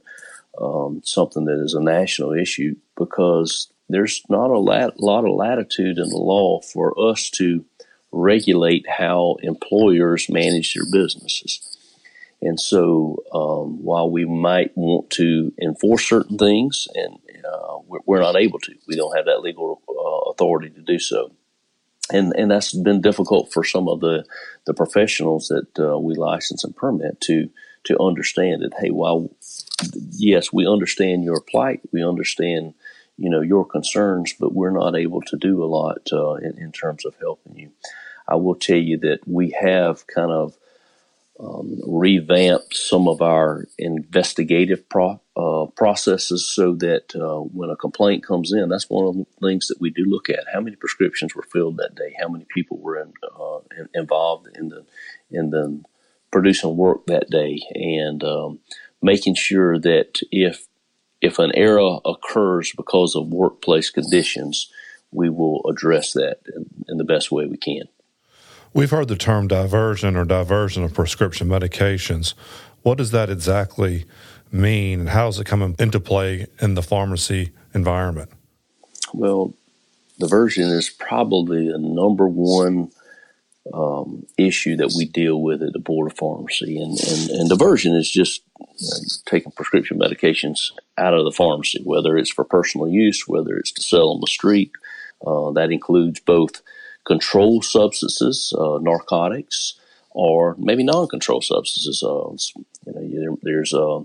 um, 0.60 1.02
something 1.04 1.44
that 1.44 1.62
is 1.62 1.74
a 1.74 1.82
national 1.82 2.32
issue 2.32 2.74
because 2.96 3.72
there's 3.88 4.22
not 4.28 4.50
a 4.50 4.58
lat- 4.58 5.00
lot 5.00 5.24
of 5.24 5.34
latitude 5.34 5.98
in 5.98 6.08
the 6.08 6.16
law 6.16 6.60
for 6.60 6.98
us 6.98 7.30
to 7.30 7.64
regulate 8.12 8.86
how 8.88 9.36
employers 9.42 10.28
manage 10.28 10.74
their 10.74 10.84
businesses. 10.90 11.78
And 12.42 12.58
so, 12.58 13.22
um, 13.32 13.84
while 13.84 14.10
we 14.10 14.24
might 14.24 14.76
want 14.76 15.10
to 15.10 15.52
enforce 15.62 16.08
certain 16.08 16.36
things, 16.36 16.88
and 16.92 17.18
uh, 17.44 17.78
we're, 17.86 18.20
not 18.20 18.36
able 18.36 18.58
to, 18.58 18.74
we 18.88 18.96
don't 18.96 19.16
have 19.16 19.26
that 19.26 19.42
legal 19.42 19.80
uh, 19.88 20.30
authority 20.30 20.68
to 20.70 20.80
do 20.80 20.98
so. 20.98 21.32
And 22.10 22.32
and 22.36 22.50
that's 22.50 22.74
been 22.74 23.00
difficult 23.00 23.52
for 23.52 23.62
some 23.62 23.88
of 23.88 24.00
the 24.00 24.24
the 24.66 24.74
professionals 24.74 25.48
that 25.48 25.78
uh, 25.78 25.98
we 25.98 26.16
license 26.16 26.64
and 26.64 26.76
permit 26.76 27.20
to 27.22 27.48
to 27.84 27.98
understand 28.00 28.62
that. 28.62 28.72
Hey, 28.78 28.90
while 28.90 29.30
yes, 30.10 30.52
we 30.52 30.66
understand 30.66 31.22
your 31.22 31.40
plight, 31.40 31.80
we 31.92 32.04
understand 32.04 32.74
you 33.16 33.30
know 33.30 33.40
your 33.40 33.64
concerns, 33.64 34.34
but 34.38 34.52
we're 34.52 34.70
not 34.70 34.96
able 34.96 35.22
to 35.22 35.36
do 35.36 35.62
a 35.62 35.66
lot 35.66 36.08
uh, 36.12 36.34
in, 36.34 36.58
in 36.58 36.72
terms 36.72 37.04
of 37.04 37.14
helping 37.20 37.56
you. 37.56 37.70
I 38.26 38.34
will 38.34 38.56
tell 38.56 38.76
you 38.76 38.98
that 38.98 39.20
we 39.26 39.50
have 39.60 40.06
kind 40.08 40.32
of 40.32 40.56
um, 41.42 41.80
revamped 41.84 42.76
some 42.76 43.08
of 43.08 43.20
our 43.20 43.66
investigative 43.78 44.88
pro- 44.88 45.20
uh, 45.36 45.66
processes 45.76 46.46
so 46.46 46.74
that 46.74 47.14
uh, 47.16 47.40
when 47.40 47.70
a 47.70 47.76
complaint 47.76 48.24
comes 48.24 48.52
in, 48.52 48.68
that's 48.68 48.88
one 48.88 49.06
of 49.06 49.16
the 49.16 49.26
things 49.40 49.68
that 49.68 49.80
we 49.80 49.90
do 49.90 50.04
look 50.04 50.28
at: 50.28 50.44
how 50.52 50.60
many 50.60 50.76
prescriptions 50.76 51.34
were 51.34 51.42
filled 51.42 51.78
that 51.78 51.94
day, 51.94 52.14
how 52.20 52.28
many 52.28 52.46
people 52.54 52.78
were 52.78 53.00
in, 53.00 53.12
uh, 53.38 53.58
in, 53.76 53.88
involved 53.94 54.48
in 54.54 54.68
the 54.68 54.84
in 55.30 55.50
the 55.50 55.82
producing 56.30 56.76
work 56.76 57.06
that 57.06 57.28
day, 57.30 57.60
and 57.74 58.22
um, 58.22 58.60
making 59.02 59.34
sure 59.34 59.78
that 59.78 60.20
if 60.30 60.66
if 61.20 61.38
an 61.38 61.52
error 61.54 61.98
occurs 62.04 62.72
because 62.76 63.16
of 63.16 63.28
workplace 63.28 63.90
conditions, 63.90 64.70
we 65.10 65.28
will 65.28 65.62
address 65.68 66.12
that 66.12 66.40
in, 66.54 66.66
in 66.88 66.96
the 66.98 67.04
best 67.04 67.32
way 67.32 67.46
we 67.46 67.56
can. 67.56 67.84
We've 68.74 68.90
heard 68.90 69.08
the 69.08 69.16
term 69.16 69.48
diversion 69.48 70.16
or 70.16 70.24
diversion 70.24 70.82
of 70.82 70.94
prescription 70.94 71.48
medications. 71.48 72.34
What 72.82 72.98
does 72.98 73.10
that 73.10 73.28
exactly 73.28 74.06
mean, 74.50 75.00
and 75.00 75.08
how 75.10 75.26
does 75.26 75.38
it 75.38 75.46
come 75.46 75.74
into 75.78 76.00
play 76.00 76.46
in 76.60 76.74
the 76.74 76.82
pharmacy 76.82 77.52
environment? 77.74 78.30
Well, 79.12 79.54
diversion 80.18 80.70
is 80.70 80.88
probably 80.88 81.70
the 81.70 81.78
number 81.78 82.26
one 82.26 82.90
um, 83.72 84.26
issue 84.38 84.76
that 84.76 84.94
we 84.96 85.04
deal 85.04 85.40
with 85.40 85.62
at 85.62 85.72
the 85.72 85.78
Board 85.78 86.10
of 86.10 86.16
Pharmacy. 86.16 86.80
And, 86.80 86.98
and, 86.98 87.30
and 87.30 87.48
diversion 87.48 87.94
is 87.94 88.10
just 88.10 88.42
you 88.58 88.88
know, 88.88 88.96
taking 89.26 89.52
prescription 89.52 89.98
medications 89.98 90.72
out 90.98 91.14
of 91.14 91.24
the 91.24 91.30
pharmacy, 91.30 91.80
whether 91.84 92.16
it's 92.16 92.30
for 92.30 92.44
personal 92.44 92.88
use, 92.88 93.28
whether 93.28 93.56
it's 93.56 93.72
to 93.72 93.82
sell 93.82 94.10
on 94.10 94.20
the 94.20 94.26
street. 94.26 94.72
Uh, 95.24 95.52
that 95.52 95.70
includes 95.70 96.18
both 96.18 96.62
controlled 97.04 97.64
substances, 97.64 98.54
uh, 98.58 98.78
narcotics, 98.80 99.74
or 100.10 100.54
maybe 100.58 100.84
non-controlled 100.84 101.44
substances. 101.44 102.02
Uh, 102.02 102.30
you 102.86 102.92
know, 102.92 103.36
there, 103.42 103.54
there's 103.54 103.72
a 103.72 104.04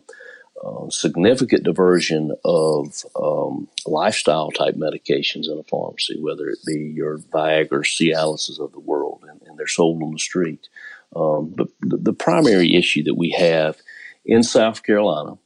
uh, 0.64 0.90
significant 0.90 1.64
diversion 1.64 2.32
of 2.44 3.06
um, 3.16 3.68
lifestyle 3.86 4.50
type 4.52 4.76
medications 4.76 5.46
in 5.46 5.58
a 5.60 5.64
pharmacy, 5.64 6.20
whether 6.20 6.50
it 6.50 6.58
be 6.66 6.94
your 6.96 7.20
Viagra, 7.20 7.84
Cialises 7.84 8.60
of 8.60 8.72
the 8.72 8.80
world, 8.80 9.24
and, 9.30 9.42
and, 9.46 9.58
they're 9.58 9.68
sold 9.68 10.02
on 10.02 10.14
the 10.14 10.20
street. 10.20 10.68
Um, 11.16 11.54
but 11.56 11.68
the, 11.82 11.98
the, 11.98 12.14
primary 12.14 12.76
issue 12.76 13.04
that 13.04 13.16
we 13.16 13.30
have 13.38 13.78
in 14.26 14.42
South 14.44 14.84
Carolina, 14.84 15.38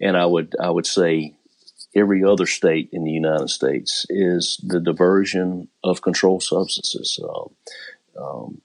and 0.00 0.16
I 0.16 0.26
would 0.26 0.54
I 0.60 0.70
would 0.70 0.86
say 0.86 1.35
every 1.96 2.22
other 2.22 2.46
state 2.46 2.88
in 2.92 3.04
the 3.04 3.10
United 3.10 3.48
States, 3.48 4.06
is 4.10 4.60
the 4.62 4.80
diversion 4.80 5.68
of 5.82 6.02
controlled 6.02 6.42
substances, 6.42 7.18
um, 7.28 7.50
um 8.22 8.62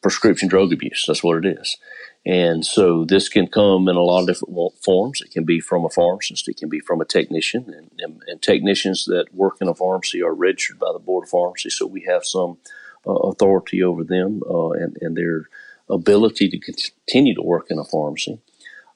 prescription 0.00 0.48
drug 0.48 0.72
abuse. 0.72 1.04
That's 1.06 1.24
what 1.24 1.44
it 1.44 1.58
is. 1.60 1.76
And 2.24 2.64
so 2.64 3.04
this 3.04 3.28
can 3.28 3.46
come 3.46 3.88
in 3.88 3.96
a 3.96 4.02
lot 4.02 4.20
of 4.20 4.26
different 4.26 4.54
forms. 4.84 5.20
It 5.20 5.30
can 5.30 5.44
be 5.44 5.60
from 5.60 5.84
a 5.84 5.88
pharmacist, 5.88 6.48
it 6.48 6.56
can 6.56 6.68
be 6.68 6.80
from 6.80 7.00
a 7.00 7.04
technician, 7.04 7.72
and, 7.74 7.90
and, 7.98 8.22
and 8.26 8.42
technicians 8.42 9.06
that 9.06 9.34
work 9.34 9.56
in 9.60 9.68
a 9.68 9.74
pharmacy 9.74 10.22
are 10.22 10.34
registered 10.34 10.78
by 10.78 10.92
the 10.92 10.98
Board 10.98 11.24
of 11.24 11.30
Pharmacy, 11.30 11.70
so 11.70 11.86
we 11.86 12.02
have 12.02 12.24
some 12.24 12.58
uh, 13.06 13.12
authority 13.12 13.82
over 13.82 14.04
them 14.04 14.42
uh, 14.48 14.70
and, 14.70 14.98
and, 15.00 15.16
their 15.16 15.48
ability 15.88 16.50
to 16.50 16.58
continue 16.58 17.34
to 17.34 17.42
work 17.42 17.68
in 17.70 17.78
a 17.78 17.84
pharmacy. 17.84 18.38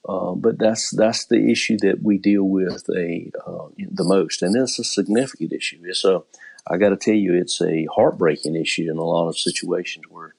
Uh, 0.08 0.34
but 0.34 0.58
that's 0.58 0.90
that's 0.90 1.26
the 1.26 1.50
issue 1.50 1.76
that 1.78 2.02
we 2.02 2.18
deal 2.18 2.42
with 2.42 2.88
a 2.96 3.30
uh, 3.46 3.68
the 3.78 4.04
most, 4.04 4.42
and 4.42 4.56
it's 4.56 4.78
a 4.78 4.84
significant 4.84 5.52
issue. 5.52 5.80
A 6.04 6.22
I 6.66 6.76
got 6.76 6.90
to 6.90 6.96
tell 6.96 7.14
you, 7.14 7.34
it's 7.34 7.60
a 7.60 7.86
heartbreaking 7.94 8.56
issue 8.56 8.90
in 8.90 8.98
a 8.98 9.04
lot 9.04 9.28
of 9.28 9.38
situations 9.38 10.04
where 10.08 10.34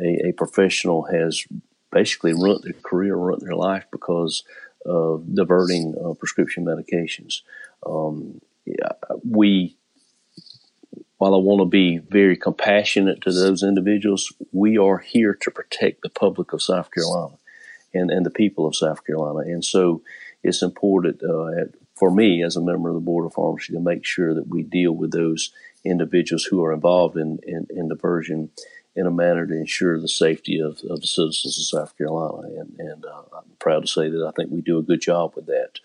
a, 0.00 0.28
a 0.28 0.32
professional 0.32 1.04
has 1.04 1.44
basically 1.92 2.32
ruined 2.32 2.64
their 2.64 2.72
career, 2.72 3.16
ruined 3.16 3.42
their 3.42 3.54
life 3.54 3.84
because 3.92 4.42
of 4.84 5.34
diverting 5.34 5.94
uh, 6.04 6.14
prescription 6.14 6.64
medications. 6.64 7.42
Um, 7.86 8.40
we, 9.28 9.76
while 11.18 11.34
I 11.34 11.38
want 11.38 11.60
to 11.60 11.66
be 11.66 11.98
very 11.98 12.36
compassionate 12.36 13.20
to 13.22 13.32
those 13.32 13.62
individuals, 13.62 14.32
we 14.52 14.76
are 14.76 14.98
here 14.98 15.34
to 15.40 15.50
protect 15.50 16.02
the 16.02 16.10
public 16.10 16.52
of 16.52 16.62
South 16.62 16.90
Carolina 16.90 17.36
and, 17.94 18.10
and 18.10 18.26
the 18.26 18.30
people 18.30 18.66
of 18.66 18.76
South 18.76 19.04
Carolina. 19.06 19.50
And 19.50 19.64
so 19.64 20.02
it's 20.42 20.62
important 20.62 21.22
uh, 21.22 21.72
for 21.94 22.10
me 22.10 22.42
as 22.42 22.56
a 22.56 22.60
member 22.60 22.88
of 22.88 22.94
the 22.94 23.00
Board 23.00 23.26
of 23.26 23.34
Pharmacy 23.34 23.72
to 23.72 23.80
make 23.80 24.04
sure 24.04 24.34
that 24.34 24.48
we 24.48 24.62
deal 24.62 24.92
with 24.92 25.12
those 25.12 25.52
individuals 25.84 26.44
who 26.44 26.62
are 26.64 26.72
involved 26.72 27.16
in, 27.16 27.38
in, 27.46 27.66
in 27.70 27.88
diversion 27.88 28.50
in 28.96 29.06
a 29.06 29.10
manner 29.10 29.46
to 29.46 29.54
ensure 29.54 30.00
the 30.00 30.08
safety 30.08 30.60
of, 30.60 30.80
of 30.88 31.00
the 31.00 31.06
citizens 31.06 31.58
of 31.58 31.80
South 31.80 31.98
Carolina. 31.98 32.48
And, 32.60 32.78
and 32.78 33.04
uh, 33.04 33.22
I'm 33.36 33.44
proud 33.58 33.82
to 33.82 33.86
say 33.86 34.08
that 34.08 34.26
I 34.26 34.30
think 34.32 34.50
we 34.50 34.60
do 34.60 34.78
a 34.78 34.82
good 34.82 35.00
job 35.00 35.32
with 35.34 35.46
that. 35.46 35.80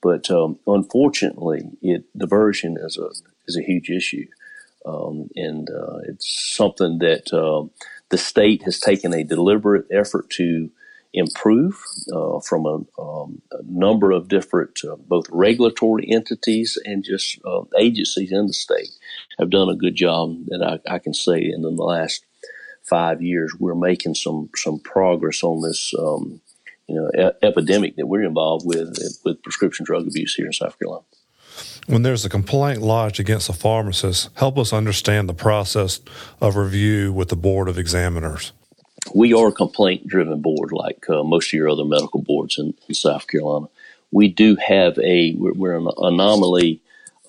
But 0.00 0.30
um, 0.30 0.58
unfortunately, 0.66 1.62
it, 1.80 2.04
diversion 2.16 2.76
is 2.78 2.98
a 2.98 3.10
is 3.46 3.56
a 3.56 3.62
huge 3.62 3.88
issue, 3.88 4.26
um, 4.84 5.28
and 5.36 5.70
uh, 5.70 5.98
it's 6.08 6.28
something 6.56 6.98
that 6.98 7.32
uh, 7.32 7.68
the 8.08 8.18
state 8.18 8.64
has 8.64 8.80
taken 8.80 9.14
a 9.14 9.22
deliberate 9.22 9.86
effort 9.92 10.28
to 10.30 10.70
improve 11.14 11.82
uh, 12.12 12.40
from 12.40 12.64
a, 12.66 13.00
um, 13.00 13.42
a, 13.52 13.62
number 13.64 14.12
of 14.12 14.28
different 14.28 14.80
uh, 14.88 14.96
both 14.96 15.26
regulatory 15.30 16.10
entities 16.10 16.78
and 16.84 17.04
just 17.04 17.38
uh, 17.44 17.62
agencies 17.78 18.32
in 18.32 18.46
the 18.46 18.52
state 18.52 18.90
have 19.38 19.50
done 19.50 19.68
a 19.68 19.76
good 19.76 19.94
job 19.94 20.36
that 20.46 20.80
I, 20.88 20.94
I 20.94 20.98
can 20.98 21.12
say 21.12 21.38
in 21.42 21.62
the 21.62 21.70
last 21.70 22.24
five 22.82 23.22
years, 23.22 23.54
we're 23.58 23.74
making 23.74 24.14
some 24.14 24.50
some 24.56 24.78
progress 24.80 25.42
on 25.42 25.62
this, 25.62 25.94
um, 25.98 26.40
you 26.88 26.96
know, 26.96 27.10
e- 27.16 27.46
epidemic 27.46 27.96
that 27.96 28.06
we're 28.06 28.24
involved 28.24 28.66
with 28.66 28.96
with 29.24 29.42
prescription 29.42 29.84
drug 29.84 30.06
abuse 30.06 30.34
here 30.34 30.46
in 30.46 30.52
South 30.52 30.78
Carolina. 30.78 31.04
When 31.86 32.02
there's 32.02 32.24
a 32.24 32.30
complaint 32.30 32.80
lodged 32.80 33.20
against 33.20 33.48
a 33.48 33.52
pharmacist, 33.52 34.30
help 34.34 34.58
us 34.58 34.72
understand 34.72 35.28
the 35.28 35.34
process 35.34 36.00
of 36.40 36.56
review 36.56 37.12
with 37.12 37.28
the 37.28 37.36
board 37.36 37.68
of 37.68 37.78
examiners. 37.78 38.52
We 39.14 39.34
are 39.34 39.48
a 39.48 39.52
complaint 39.52 40.06
driven 40.06 40.40
board, 40.40 40.72
like 40.72 41.08
uh, 41.08 41.22
most 41.22 41.48
of 41.48 41.54
your 41.54 41.68
other 41.68 41.84
medical 41.84 42.22
boards 42.22 42.58
in, 42.58 42.74
in 42.88 42.94
South 42.94 43.26
Carolina. 43.26 43.66
We 44.10 44.28
do 44.28 44.56
have 44.56 44.98
a 44.98 45.34
we're, 45.34 45.54
we're 45.54 45.76
an 45.76 45.88
anomaly 45.98 46.80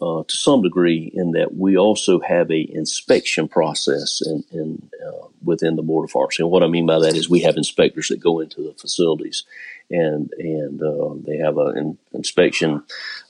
uh, 0.02 0.24
to 0.28 0.36
some 0.36 0.62
degree 0.62 1.12
in 1.14 1.32
that 1.32 1.56
we 1.56 1.78
also 1.78 2.20
have 2.20 2.52
a 2.52 2.76
inspection 2.76 3.48
process 3.48 4.22
in, 4.26 4.44
in 4.52 4.90
uh, 5.06 5.28
within 5.44 5.76
the 5.76 5.82
board 5.82 6.04
of 6.04 6.12
pharmacy. 6.12 6.44
And 6.44 6.52
what 6.52 6.64
I 6.64 6.68
mean 6.68 6.86
by 6.86 7.00
that 7.00 7.16
is 7.16 7.30
we 7.30 7.42
have 7.42 7.58
inspectors 7.58 8.10
that 8.10 8.20
go 8.20 8.40
into 8.40 8.64
the 8.64 8.74
facilities 8.74 9.44
and 9.90 10.32
and 10.38 10.82
uh, 10.82 11.14
they 11.26 11.38
have 11.38 11.58
an 11.58 11.98
inspection. 12.14 12.84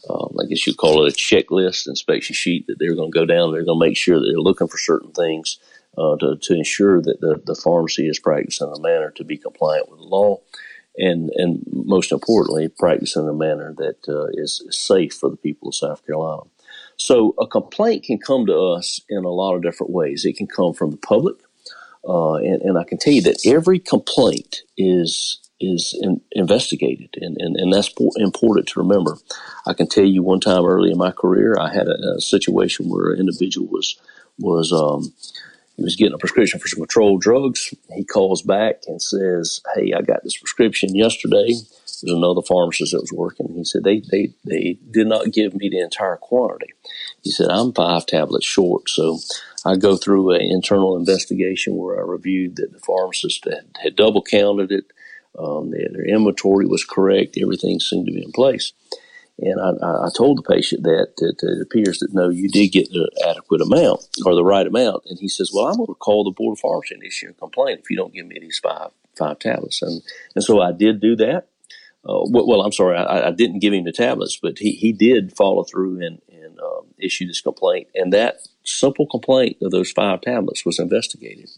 Um, 0.09 0.35
I 0.41 0.45
guess 0.47 0.65
you'd 0.65 0.77
call 0.77 1.05
it 1.05 1.13
a 1.13 1.15
checklist 1.15 1.87
inspection 1.87 2.33
sheet 2.33 2.67
that 2.67 2.79
they're 2.79 2.95
going 2.95 3.11
to 3.11 3.19
go 3.19 3.25
down. 3.25 3.51
They're 3.51 3.65
going 3.65 3.79
to 3.79 3.85
make 3.85 3.97
sure 3.97 4.19
that 4.19 4.25
they're 4.25 4.39
looking 4.39 4.67
for 4.67 4.77
certain 4.77 5.11
things 5.11 5.59
uh, 5.97 6.15
to 6.17 6.37
to 6.41 6.53
ensure 6.53 7.01
that 7.01 7.21
the, 7.21 7.41
the 7.45 7.55
pharmacy 7.55 8.07
is 8.07 8.19
practicing 8.19 8.67
in 8.67 8.73
a 8.73 8.81
manner 8.81 9.11
to 9.11 9.23
be 9.23 9.37
compliant 9.37 9.89
with 9.89 9.99
the 9.99 10.05
law 10.05 10.39
and 10.97 11.31
and 11.35 11.63
most 11.71 12.11
importantly, 12.11 12.69
practice 12.69 13.15
in 13.15 13.27
a 13.27 13.33
manner 13.33 13.73
that 13.77 14.07
uh, 14.07 14.27
is 14.33 14.63
safe 14.69 15.13
for 15.13 15.29
the 15.29 15.37
people 15.37 15.69
of 15.69 15.75
South 15.75 16.05
Carolina. 16.05 16.43
So 16.97 17.33
a 17.39 17.47
complaint 17.47 18.03
can 18.03 18.19
come 18.19 18.45
to 18.45 18.55
us 18.55 19.01
in 19.09 19.25
a 19.25 19.29
lot 19.29 19.55
of 19.55 19.63
different 19.63 19.91
ways. 19.91 20.25
It 20.25 20.37
can 20.37 20.47
come 20.47 20.73
from 20.73 20.91
the 20.91 20.97
public, 20.97 21.37
uh, 22.07 22.35
and, 22.35 22.61
and, 22.61 22.77
I 22.77 22.83
can 22.83 22.99
tell 22.99 23.13
you 23.13 23.23
that 23.23 23.45
every 23.45 23.79
complaint 23.79 24.61
is 24.77 25.39
is 25.59 25.97
in, 26.01 26.21
investigated, 26.33 27.15
and, 27.21 27.37
and, 27.39 27.55
and 27.55 27.73
that's 27.73 27.91
important 28.17 28.67
to 28.67 28.79
remember. 28.79 29.17
I 29.65 29.73
can 29.73 29.87
tell 29.87 30.03
you 30.03 30.21
one 30.21 30.41
time 30.41 30.65
early 30.65 30.91
in 30.91 30.97
my 30.97 31.11
career, 31.11 31.55
I 31.59 31.73
had 31.73 31.87
a, 31.87 32.15
a 32.17 32.21
situation 32.21 32.89
where 32.89 33.13
an 33.13 33.19
individual 33.19 33.67
was 33.67 33.95
was 34.37 34.71
um, 34.71 35.13
he 35.77 35.83
was 35.83 35.95
getting 35.95 36.13
a 36.13 36.19
prescription 36.19 36.59
for 36.59 36.67
some 36.67 36.79
controlled 36.79 37.21
drugs. 37.21 37.73
He 37.95 38.03
calls 38.03 38.41
back 38.41 38.83
and 38.87 39.01
says, 39.01 39.61
"Hey, 39.75 39.93
I 39.93 40.01
got 40.01 40.23
this 40.23 40.37
prescription 40.37 40.95
yesterday. 40.95 41.53
There's 42.03 42.17
another 42.17 42.41
pharmacist 42.41 42.91
that 42.91 43.01
was 43.01 43.13
working. 43.13 43.53
He 43.55 43.63
said 43.63 43.83
they 43.83 44.01
they 44.11 44.33
they 44.45 44.77
did 44.91 45.07
not 45.07 45.31
give 45.31 45.55
me 45.55 45.69
the 45.69 45.79
entire 45.79 46.17
quantity. 46.17 46.73
He 47.21 47.31
said 47.31 47.49
I'm 47.49 47.73
five 47.73 48.05
tablets 48.05 48.45
short, 48.45 48.89
so 48.89 49.19
I 49.65 49.77
go 49.77 49.95
through 49.95 50.31
an 50.31 50.41
internal 50.41 50.97
investigation 50.97 51.77
where 51.77 51.97
I 51.97 52.03
reviewed 52.03 52.57
that 52.57 52.73
the 52.73 52.79
pharmacist 52.79 53.45
had, 53.45 53.65
had 53.81 53.95
double 53.95 54.21
counted 54.21 54.71
it. 54.71 54.85
Um, 55.39 55.71
their, 55.71 55.87
their 55.91 56.05
inventory 56.05 56.67
was 56.67 56.83
correct. 56.83 57.37
Everything 57.41 57.79
seemed 57.79 58.05
to 58.05 58.13
be 58.13 58.23
in 58.23 58.31
place. 58.31 58.73
And 59.39 59.59
I, 59.59 60.05
I, 60.05 60.09
told 60.15 60.37
the 60.37 60.43
patient 60.43 60.83
that, 60.83 61.13
that, 61.17 61.37
it 61.41 61.61
appears 61.61 61.99
that 61.99 62.13
no, 62.13 62.29
you 62.29 62.49
did 62.49 62.67
get 62.67 62.89
the 62.89 63.09
adequate 63.27 63.61
amount 63.61 64.05
or 64.25 64.35
the 64.35 64.43
right 64.43 64.65
amount. 64.65 65.05
And 65.07 65.17
he 65.17 65.27
says, 65.27 65.51
well, 65.51 65.65
I'm 65.65 65.77
going 65.77 65.87
to 65.87 65.95
call 65.95 66.23
the 66.23 66.31
board 66.31 66.53
of 66.53 66.59
pharmacy 66.59 66.93
and 66.93 67.03
issue 67.03 67.31
a 67.31 67.33
complaint 67.33 67.79
if 67.83 67.89
you 67.89 67.97
don't 67.97 68.13
give 68.13 68.27
me 68.27 68.37
these 68.39 68.59
five 68.59 68.91
five 69.17 69.39
tablets. 69.39 69.81
And 69.81 70.01
and 70.35 70.43
so 70.43 70.61
I 70.61 70.71
did 70.71 71.01
do 71.01 71.15
that. 71.17 71.47
Uh, 72.05 72.19
well, 72.29 72.61
I'm 72.61 72.73
sorry, 72.73 72.97
I, 72.97 73.29
I, 73.29 73.31
didn't 73.31 73.59
give 73.59 73.71
him 73.71 73.85
the 73.85 73.93
tablets, 73.93 74.37
but 74.41 74.59
he, 74.59 74.71
he 74.71 74.91
did 74.91 75.37
follow 75.37 75.63
through 75.63 76.05
and, 76.05 76.21
and 76.29 76.59
um, 76.59 76.87
issue 76.97 77.25
this 77.25 77.39
complaint. 77.39 77.87
And 77.95 78.11
that 78.11 78.45
simple 78.65 79.07
complaint 79.07 79.55
of 79.61 79.71
those 79.71 79.89
five 79.89 80.19
tablets 80.19 80.65
was 80.65 80.79
investigated. 80.79 81.49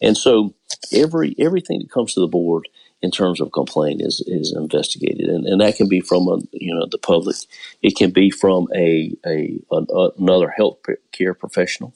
And 0.00 0.16
so 0.16 0.54
every 0.92 1.34
everything 1.38 1.80
that 1.80 1.90
comes 1.90 2.14
to 2.14 2.20
the 2.20 2.28
board 2.28 2.68
in 3.02 3.10
terms 3.10 3.40
of 3.40 3.52
complaint 3.52 4.00
is 4.02 4.22
is 4.26 4.52
investigated, 4.52 5.28
and, 5.28 5.46
and 5.46 5.60
that 5.60 5.76
can 5.76 5.88
be 5.88 6.00
from 6.00 6.28
a, 6.28 6.38
you 6.52 6.74
know 6.74 6.86
the 6.90 6.98
public, 6.98 7.36
it 7.82 7.96
can 7.96 8.10
be 8.10 8.30
from 8.30 8.68
a 8.74 9.12
a, 9.26 9.58
a 9.72 10.10
another 10.18 10.50
health 10.50 10.78
care 11.12 11.34
professional. 11.34 11.94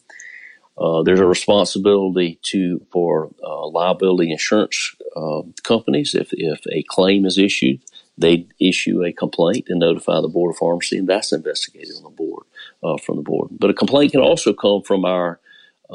Uh, 0.76 1.02
there's 1.04 1.20
a 1.20 1.26
responsibility 1.26 2.38
to 2.42 2.84
for 2.90 3.30
uh, 3.42 3.66
liability 3.68 4.32
insurance 4.32 4.96
uh, 5.14 5.42
companies 5.62 6.14
if 6.14 6.30
if 6.32 6.60
a 6.72 6.82
claim 6.88 7.26
is 7.26 7.38
issued, 7.38 7.80
they 8.18 8.46
issue 8.58 9.04
a 9.04 9.12
complaint 9.12 9.66
and 9.68 9.80
notify 9.80 10.20
the 10.20 10.28
board 10.28 10.50
of 10.50 10.56
pharmacy, 10.56 10.98
and 10.98 11.08
that's 11.08 11.32
investigated 11.32 11.94
on 11.96 12.04
the 12.04 12.10
board 12.10 12.44
uh, 12.82 12.96
from 12.96 13.16
the 13.16 13.22
board. 13.22 13.50
But 13.52 13.70
a 13.70 13.74
complaint 13.74 14.12
can 14.12 14.20
also 14.20 14.52
come 14.52 14.82
from 14.82 15.04
our 15.04 15.38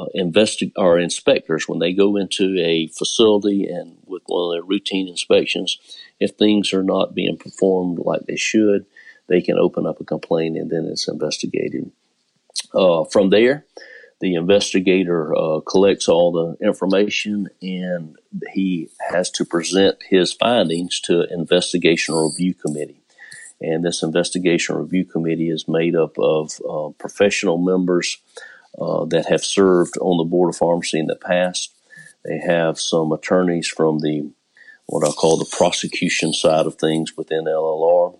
uh, 0.00 0.06
investi- 0.16 0.72
our 0.76 0.98
inspectors 0.98 1.68
when 1.68 1.78
they 1.78 1.92
go 1.92 2.16
into 2.16 2.56
a 2.60 2.86
facility 2.88 3.66
and 3.66 3.96
with 4.06 4.22
one 4.26 4.50
of 4.50 4.52
their 4.54 4.68
routine 4.68 5.08
inspections, 5.08 5.78
if 6.18 6.32
things 6.32 6.72
are 6.72 6.82
not 6.82 7.14
being 7.14 7.36
performed 7.36 7.98
like 7.98 8.22
they 8.26 8.36
should, 8.36 8.86
they 9.28 9.40
can 9.40 9.58
open 9.58 9.86
up 9.86 10.00
a 10.00 10.04
complaint 10.04 10.56
and 10.56 10.70
then 10.70 10.86
it's 10.86 11.08
investigated. 11.08 11.90
Uh, 12.74 13.04
from 13.04 13.30
there, 13.30 13.64
the 14.20 14.34
investigator 14.34 15.34
uh, 15.34 15.60
collects 15.60 16.08
all 16.08 16.32
the 16.32 16.66
information 16.66 17.48
and 17.62 18.16
he 18.52 18.88
has 19.10 19.30
to 19.30 19.44
present 19.44 19.96
his 20.08 20.32
findings 20.32 21.00
to 21.00 21.26
investigation 21.32 22.14
review 22.14 22.54
committee. 22.54 23.00
And 23.62 23.84
this 23.84 24.02
investigation 24.02 24.76
review 24.76 25.04
committee 25.04 25.50
is 25.50 25.68
made 25.68 25.94
up 25.94 26.18
of 26.18 26.60
uh, 26.68 26.90
professional 26.98 27.58
members 27.58 28.18
uh, 28.78 29.04
that 29.06 29.26
have 29.26 29.44
served 29.44 29.96
on 30.00 30.18
the 30.18 30.24
Board 30.24 30.50
of 30.50 30.56
Pharmacy 30.56 30.98
in 30.98 31.06
the 31.06 31.16
past. 31.16 31.74
They 32.24 32.38
have 32.38 32.78
some 32.78 33.12
attorneys 33.12 33.68
from 33.68 34.00
the 34.00 34.30
what 34.86 35.08
I 35.08 35.12
call 35.12 35.36
the 35.36 35.56
prosecution 35.56 36.32
side 36.32 36.66
of 36.66 36.74
things 36.74 37.16
within 37.16 37.44
LLR. 37.44 38.18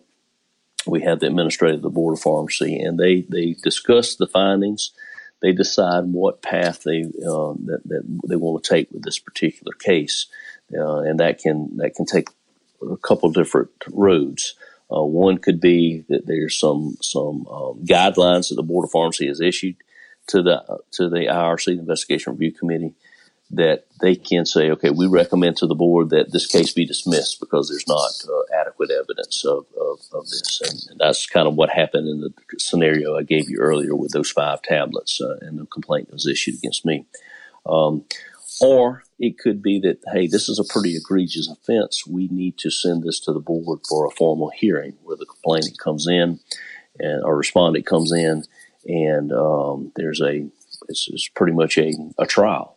We 0.87 1.02
have 1.02 1.21
the 1.21 1.26
administrator 1.26 1.75
of 1.75 1.83
the 1.83 1.90
Board 1.90 2.14
of 2.14 2.23
Pharmacy, 2.23 2.78
and 2.78 2.99
they, 2.99 3.23
they 3.23 3.57
discuss 3.61 4.14
the 4.14 4.28
findings 4.28 4.92
they 5.40 5.52
decide 5.52 6.04
what 6.04 6.42
path 6.42 6.83
they 6.85 7.02
uh, 7.02 7.54
that, 7.64 7.80
that, 7.87 8.21
they 8.26 8.37
want 8.37 8.62
to 8.62 8.71
take 8.71 8.90
with 8.90 9.02
this 9.02 9.19
particular 9.19 9.73
case, 9.73 10.26
uh, 10.76 10.99
and 10.99 11.21
that 11.21 11.38
can 11.38 11.76
that 11.78 11.95
can 11.95 12.04
take 12.04 12.28
a 12.88 12.97
couple 12.97 13.30
different 13.30 13.71
roads. 13.90 14.54
Uh, 14.92 15.02
one 15.02 15.38
could 15.38 15.61
be 15.61 16.04
that 16.09 16.26
there's 16.26 16.59
some 16.59 16.97
some 17.00 17.47
um, 17.47 17.85
guidelines 17.85 18.49
that 18.49 18.57
the 18.57 18.62
Board 18.62 18.85
of 18.85 18.90
Pharmacy 18.90 19.28
has 19.28 19.40
issued 19.40 19.76
to 20.29 20.43
the 20.43 20.81
to 20.93 21.09
the 21.09 21.27
IRC 21.27 21.79
Investigation 21.79 22.33
Review 22.33 22.53
Committee 22.53 22.95
that 23.53 23.87
they 24.00 24.15
can 24.15 24.47
say, 24.47 24.71
okay, 24.71 24.91
we 24.91 25.07
recommend 25.07 25.57
to 25.57 25.67
the 25.67 25.75
board 25.75 26.11
that 26.11 26.31
this 26.31 26.47
case 26.47 26.73
be 26.73 26.87
dismissed 26.87 27.41
because 27.41 27.69
there's 27.69 27.89
not 27.89 28.12
uh, 28.29 28.61
adequate 28.61 28.93
evidence 28.93 29.45
of, 29.45 29.67
of, 29.77 29.99
of 30.12 30.25
this. 30.29 30.61
And, 30.61 30.91
and, 30.91 31.00
that's 31.00 31.27
kind 31.27 31.49
of 31.49 31.57
what 31.57 31.69
happened 31.69 32.07
in 32.07 32.21
the 32.21 32.33
scenario 32.59 33.17
I 33.17 33.25
gave 33.25 33.50
you 33.50 33.59
earlier 33.59 33.97
with 33.97 34.12
those 34.12 34.31
five 34.31 34.62
tablets 34.62 35.21
uh, 35.21 35.39
and 35.41 35.59
the 35.59 35.67
complaint 35.67 36.07
that 36.07 36.15
was 36.15 36.29
issued 36.29 36.55
against 36.55 36.87
me. 36.87 37.07
Um, 37.67 38.05
or 38.61 39.03
it 39.19 39.39
could 39.39 39.62
be 39.62 39.81
that, 39.81 39.99
hey, 40.12 40.29
this 40.29 40.49
is 40.49 40.59
a 40.61 40.73
pretty 40.73 40.97
egregious 40.97 41.49
offense. 41.49 42.07
We 42.07 42.29
need 42.29 42.57
to 42.59 42.71
send 42.71 43.03
this 43.03 43.19
to 43.21 43.33
the 43.33 43.41
board 43.41 43.81
for 43.89 44.07
a 44.07 44.11
formal 44.11 44.53
hearing 44.55 44.97
where 45.03 45.17
the 45.17 45.27
complainant 45.27 45.79
comes 45.79 46.07
in 46.07 46.39
and 46.99 47.25
or 47.25 47.37
respondent 47.37 47.87
comes 47.87 48.12
in 48.12 48.45
and 48.87 49.33
um, 49.33 49.93
there's 49.97 50.21
a, 50.21 50.47
it's, 50.89 51.09
it's 51.11 51.29
pretty 51.29 51.53
much 51.53 51.79
a, 51.79 51.93
a 52.19 52.27
trial 52.27 52.77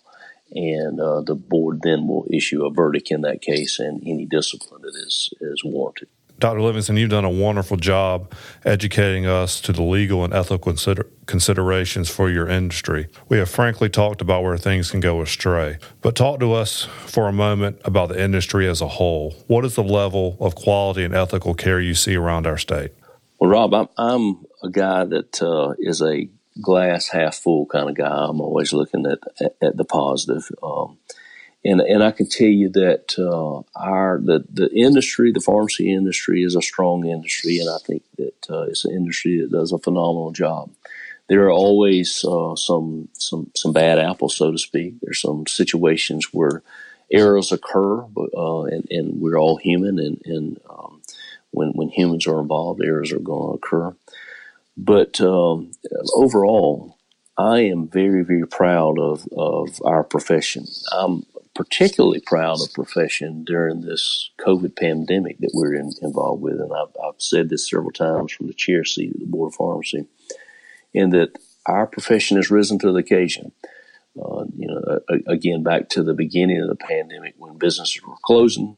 and 0.55 0.99
uh, 0.99 1.21
the 1.21 1.35
board 1.35 1.81
then 1.83 2.07
will 2.07 2.27
issue 2.31 2.65
a 2.65 2.71
verdict 2.71 3.11
in 3.11 3.21
that 3.21 3.41
case 3.41 3.79
and 3.79 4.01
any 4.05 4.25
discipline 4.25 4.81
that 4.81 4.95
is, 4.95 5.29
is 5.41 5.63
warranted. 5.63 6.07
Dr. 6.39 6.61
Livingston, 6.61 6.97
you've 6.97 7.11
done 7.11 7.25
a 7.25 7.29
wonderful 7.29 7.77
job 7.77 8.33
educating 8.65 9.25
us 9.25 9.61
to 9.61 9.71
the 9.71 9.83
legal 9.83 10.23
and 10.23 10.33
ethical 10.33 10.73
consider- 10.73 11.07
considerations 11.25 12.09
for 12.09 12.29
your 12.29 12.49
industry. 12.49 13.07
We 13.29 13.37
have 13.37 13.49
frankly 13.49 13.87
talked 13.87 14.19
about 14.19 14.43
where 14.43 14.57
things 14.57 14.91
can 14.91 14.99
go 14.99 15.21
astray, 15.21 15.77
but 16.01 16.15
talk 16.15 16.39
to 16.39 16.53
us 16.53 16.83
for 17.05 17.27
a 17.27 17.33
moment 17.33 17.79
about 17.85 18.09
the 18.09 18.21
industry 18.21 18.67
as 18.67 18.81
a 18.81 18.87
whole. 18.87 19.35
What 19.47 19.63
is 19.63 19.75
the 19.75 19.83
level 19.83 20.37
of 20.39 20.55
quality 20.55 21.03
and 21.03 21.15
ethical 21.15 21.53
care 21.53 21.79
you 21.79 21.93
see 21.93 22.15
around 22.15 22.45
our 22.45 22.57
state? 22.57 22.91
Well, 23.39 23.51
Rob, 23.51 23.73
I'm, 23.73 23.87
I'm 23.97 24.45
a 24.63 24.69
guy 24.69 25.03
that 25.03 25.41
uh, 25.41 25.73
is 25.79 26.01
a 26.01 26.29
glass 26.61 27.07
half 27.07 27.35
full 27.35 27.65
kind 27.65 27.89
of 27.89 27.95
guy. 27.95 28.25
I'm 28.27 28.41
always 28.41 28.73
looking 28.73 29.05
at 29.05 29.19
at, 29.41 29.55
at 29.61 29.77
the 29.77 29.85
positive. 29.85 30.49
Um, 30.61 30.97
and 31.65 31.81
and 31.81 32.03
I 32.03 32.11
can 32.11 32.27
tell 32.27 32.47
you 32.47 32.69
that 32.69 33.15
uh, 33.17 33.61
our 33.79 34.19
the 34.19 34.45
the 34.51 34.69
industry, 34.73 35.31
the 35.31 35.39
pharmacy 35.39 35.93
industry, 35.93 36.43
is 36.43 36.55
a 36.55 36.61
strong 36.61 37.05
industry, 37.05 37.59
and 37.59 37.69
I 37.69 37.77
think 37.85 38.03
that 38.17 38.47
uh, 38.49 38.63
it's 38.63 38.85
an 38.85 38.93
industry 38.93 39.39
that 39.39 39.51
does 39.51 39.71
a 39.71 39.77
phenomenal 39.79 40.31
job. 40.31 40.71
There 41.29 41.45
are 41.45 41.51
always 41.51 42.25
uh, 42.25 42.55
some 42.55 43.07
some 43.13 43.51
some 43.55 43.71
bad 43.71 43.97
apples, 43.97 44.35
so 44.35 44.51
to 44.51 44.57
speak. 44.57 44.95
There's 45.01 45.21
some 45.21 45.47
situations 45.47 46.33
where 46.33 46.63
errors 47.11 47.51
occur, 47.51 48.01
but 48.01 48.29
uh, 48.35 48.63
and, 48.63 48.87
and 48.89 49.21
we're 49.21 49.39
all 49.39 49.55
human, 49.55 49.99
and 49.99 50.21
and 50.25 50.59
um, 50.69 51.01
when 51.51 51.69
when 51.69 51.89
humans 51.89 52.27
are 52.27 52.41
involved, 52.41 52.83
errors 52.83 53.13
are 53.13 53.19
going 53.19 53.51
to 53.51 53.55
occur. 53.55 53.95
But 54.75 55.21
um, 55.21 55.71
overall, 56.15 56.97
I 57.37 57.61
am 57.61 57.87
very, 57.87 58.23
very 58.23 58.47
proud 58.47 58.99
of, 58.99 59.27
of 59.35 59.81
our 59.85 60.03
profession. 60.03 60.65
I'm 60.91 61.23
particularly 61.55 62.19
proud 62.19 62.61
of 62.61 62.73
profession 62.73 63.43
during 63.43 63.81
this 63.81 64.31
COVID 64.39 64.75
pandemic 64.75 65.37
that 65.39 65.51
we're 65.53 65.75
in, 65.75 65.91
involved 66.01 66.41
with. 66.41 66.59
And 66.59 66.73
I've, 66.73 66.95
I've, 67.03 67.21
said 67.21 67.49
this 67.49 67.69
several 67.69 67.91
times 67.91 68.31
from 68.31 68.47
the 68.47 68.53
chair 68.53 68.83
seat 68.83 69.13
of 69.13 69.19
the 69.19 69.27
Board 69.27 69.51
of 69.51 69.55
Pharmacy, 69.55 70.07
in 70.93 71.11
that 71.11 71.37
our 71.65 71.87
profession 71.87 72.37
has 72.37 72.51
risen 72.51 72.79
to 72.79 72.91
the 72.91 72.99
occasion. 72.99 73.51
Uh, 74.19 74.45
you 74.55 74.67
know, 74.67 74.99
again, 75.27 75.63
back 75.63 75.89
to 75.89 76.03
the 76.03 76.13
beginning 76.13 76.61
of 76.61 76.67
the 76.67 76.75
pandemic 76.75 77.33
when 77.37 77.57
businesses 77.57 78.01
were 78.03 78.13
closing, 78.23 78.77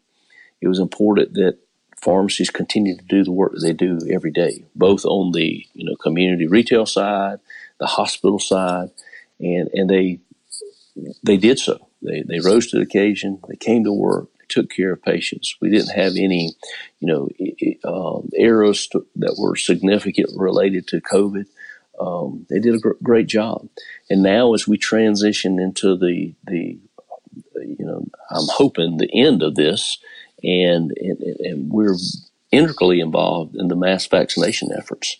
it 0.61 0.67
was 0.67 0.79
important 0.79 1.33
that 1.33 1.57
pharmacies 2.05 2.51
continue 2.51 2.95
to 2.95 3.03
do 3.03 3.23
the 3.23 3.31
work 3.31 3.53
that 3.53 3.61
they 3.61 3.73
do 3.73 3.99
every 4.11 4.31
day, 4.31 4.63
both 4.75 5.03
on 5.05 5.31
the 5.31 5.65
you 5.73 5.85
know 5.85 5.95
community 5.95 6.47
retail 6.47 6.85
side, 6.85 7.39
the 7.79 7.87
hospital 7.87 8.39
side, 8.39 8.91
and 9.39 9.67
and 9.73 9.89
they 9.89 10.19
they 11.23 11.37
did 11.37 11.59
so. 11.59 11.87
They 12.01 12.21
they 12.21 12.39
rose 12.39 12.67
to 12.67 12.77
the 12.77 12.83
occasion. 12.83 13.39
They 13.49 13.57
came 13.57 13.83
to 13.83 13.91
work. 13.91 14.29
Took 14.47 14.69
care 14.69 14.93
of 14.93 15.01
patients. 15.01 15.55
We 15.59 15.71
didn't 15.71 15.95
have 15.95 16.13
any, 16.17 16.53
you 16.99 17.07
know, 17.07 17.29
um, 17.83 18.29
errors 18.37 18.87
to, 18.89 19.03
that 19.15 19.37
were 19.39 19.55
significant 19.55 20.29
related 20.35 20.87
to 20.89 21.01
COVID. 21.01 21.47
Um, 21.99 22.45
they 22.47 22.59
did 22.59 22.75
a 22.75 22.79
gr- 22.79 23.01
great 23.01 23.25
job. 23.25 23.67
And 24.07 24.21
now, 24.21 24.53
as 24.53 24.67
we 24.67 24.77
transition 24.77 25.57
into 25.59 25.97
the 25.97 26.35
the, 26.45 26.77
you 27.55 27.85
know, 27.85 28.05
I'm 28.29 28.47
hoping 28.51 28.97
the 28.97 29.09
end 29.11 29.41
of 29.41 29.55
this, 29.55 29.97
and, 30.43 30.91
and, 30.97 31.21
and 31.21 31.71
we're 31.71 31.97
integrally 32.51 32.99
involved 32.99 33.55
in 33.55 33.67
the 33.67 33.75
mass 33.75 34.05
vaccination 34.07 34.69
efforts. 34.77 35.17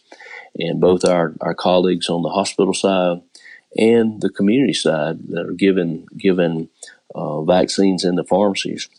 And 0.58 0.80
both 0.80 1.04
our, 1.04 1.34
our 1.42 1.54
colleagues 1.54 2.10
on 2.10 2.22
the 2.22 2.30
hospital 2.30 2.74
side 2.74 3.22
and 3.78 4.22
the 4.22 4.30
community 4.30 4.74
side 4.74 5.28
that 5.30 5.46
are 5.46 5.54
given 5.54 6.06
given 6.18 6.70
uh, 7.14 7.42
vaccines 7.42 8.06
in 8.06 8.16
the 8.16 8.24
pharmacies, 8.24 8.90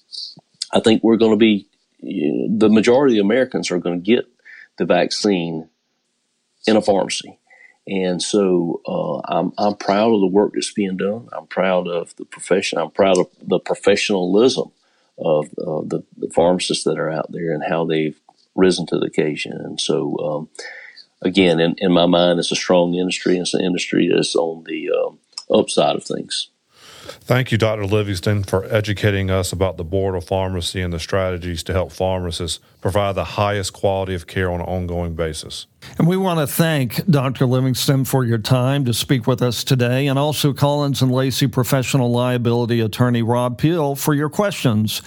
I 0.72 0.80
think 0.80 1.02
we're 1.02 1.16
going 1.16 1.32
to 1.32 1.38
be 1.38 1.68
you 2.00 2.32
know, 2.32 2.58
the 2.58 2.68
majority 2.68 3.18
of 3.18 3.24
Americans 3.24 3.70
are 3.70 3.78
going 3.78 4.02
to 4.02 4.04
get 4.04 4.26
the 4.78 4.84
vaccine 4.84 5.68
in 6.66 6.76
a 6.76 6.82
pharmacy. 6.82 7.38
And 7.88 8.20
so 8.20 8.80
uh, 8.86 9.20
I'm, 9.32 9.52
I'm 9.56 9.76
proud 9.76 10.12
of 10.12 10.20
the 10.20 10.26
work 10.26 10.52
that's 10.54 10.72
being 10.72 10.96
done. 10.96 11.28
I'm 11.32 11.46
proud 11.46 11.86
of 11.86 12.14
the 12.16 12.24
profession. 12.24 12.78
I'm 12.78 12.90
proud 12.90 13.16
of 13.16 13.28
the 13.40 13.60
professionalism 13.60 14.72
of 15.18 15.46
uh, 15.58 15.82
the, 15.86 16.02
the, 16.16 16.28
pharmacists 16.34 16.84
that 16.84 16.98
are 16.98 17.10
out 17.10 17.32
there 17.32 17.52
and 17.52 17.62
how 17.66 17.84
they've 17.84 18.20
risen 18.54 18.86
to 18.86 18.98
the 18.98 19.06
occasion. 19.06 19.52
And 19.52 19.80
so, 19.80 20.16
um, 20.18 20.48
again, 21.22 21.58
in, 21.58 21.74
in, 21.78 21.92
my 21.92 22.06
mind, 22.06 22.38
it's 22.38 22.52
a 22.52 22.56
strong 22.56 22.94
industry. 22.94 23.38
It's 23.38 23.54
an 23.54 23.64
industry 23.64 24.10
that's 24.14 24.36
on 24.36 24.64
the 24.64 24.90
um, 24.90 25.18
upside 25.50 25.96
of 25.96 26.04
things. 26.04 26.48
Thank 27.06 27.52
you, 27.52 27.58
Dr. 27.58 27.86
Livingston, 27.86 28.44
for 28.44 28.64
educating 28.64 29.30
us 29.30 29.52
about 29.52 29.76
the 29.76 29.84
Board 29.84 30.14
of 30.14 30.24
Pharmacy 30.24 30.80
and 30.80 30.92
the 30.92 31.00
strategies 31.00 31.62
to 31.64 31.72
help 31.72 31.92
pharmacists 31.92 32.60
provide 32.80 33.14
the 33.14 33.24
highest 33.24 33.72
quality 33.72 34.14
of 34.14 34.26
care 34.26 34.50
on 34.50 34.60
an 34.60 34.66
ongoing 34.66 35.14
basis. 35.14 35.66
And 35.98 36.06
we 36.08 36.16
want 36.16 36.40
to 36.40 36.46
thank 36.46 37.04
Dr. 37.06 37.46
Livingston 37.46 38.04
for 38.04 38.24
your 38.24 38.38
time 38.38 38.84
to 38.84 38.94
speak 38.94 39.26
with 39.26 39.40
us 39.42 39.64
today, 39.64 40.06
and 40.06 40.18
also 40.18 40.52
Collins 40.52 41.02
and 41.02 41.12
Lacy 41.12 41.46
professional 41.46 42.10
liability 42.10 42.80
attorney 42.80 43.22
Rob 43.22 43.58
Peele 43.58 43.94
for 43.94 44.14
your 44.14 44.28
questions. 44.28 45.02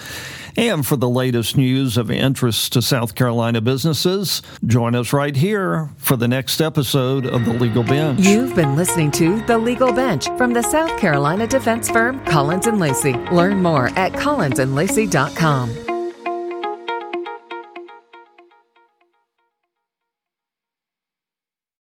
And 0.56 0.84
for 0.84 0.96
the 0.96 1.08
latest 1.08 1.56
news 1.56 1.96
of 1.96 2.10
interest 2.10 2.72
to 2.72 2.82
South 2.82 3.14
Carolina 3.14 3.60
businesses, 3.60 4.42
join 4.66 4.94
us 4.94 5.12
right 5.12 5.36
here 5.36 5.90
for 5.96 6.16
the 6.16 6.26
next 6.28 6.60
episode 6.60 7.24
of 7.24 7.44
The 7.44 7.52
Legal 7.52 7.84
Bench. 7.84 8.20
You've 8.20 8.56
been 8.56 8.74
listening 8.74 9.10
to 9.12 9.40
The 9.42 9.56
Legal 9.56 9.92
Bench 9.92 10.26
from 10.36 10.52
the 10.52 10.62
South 10.62 10.98
Carolina 10.98 11.46
defense 11.46 11.89
firm 11.92 12.24
Collins 12.24 12.66
and 12.66 12.78
Lacy. 12.78 13.14
Learn 13.32 13.62
more 13.62 13.88
at 13.96 14.12
collinsandlacy.com. 14.12 15.89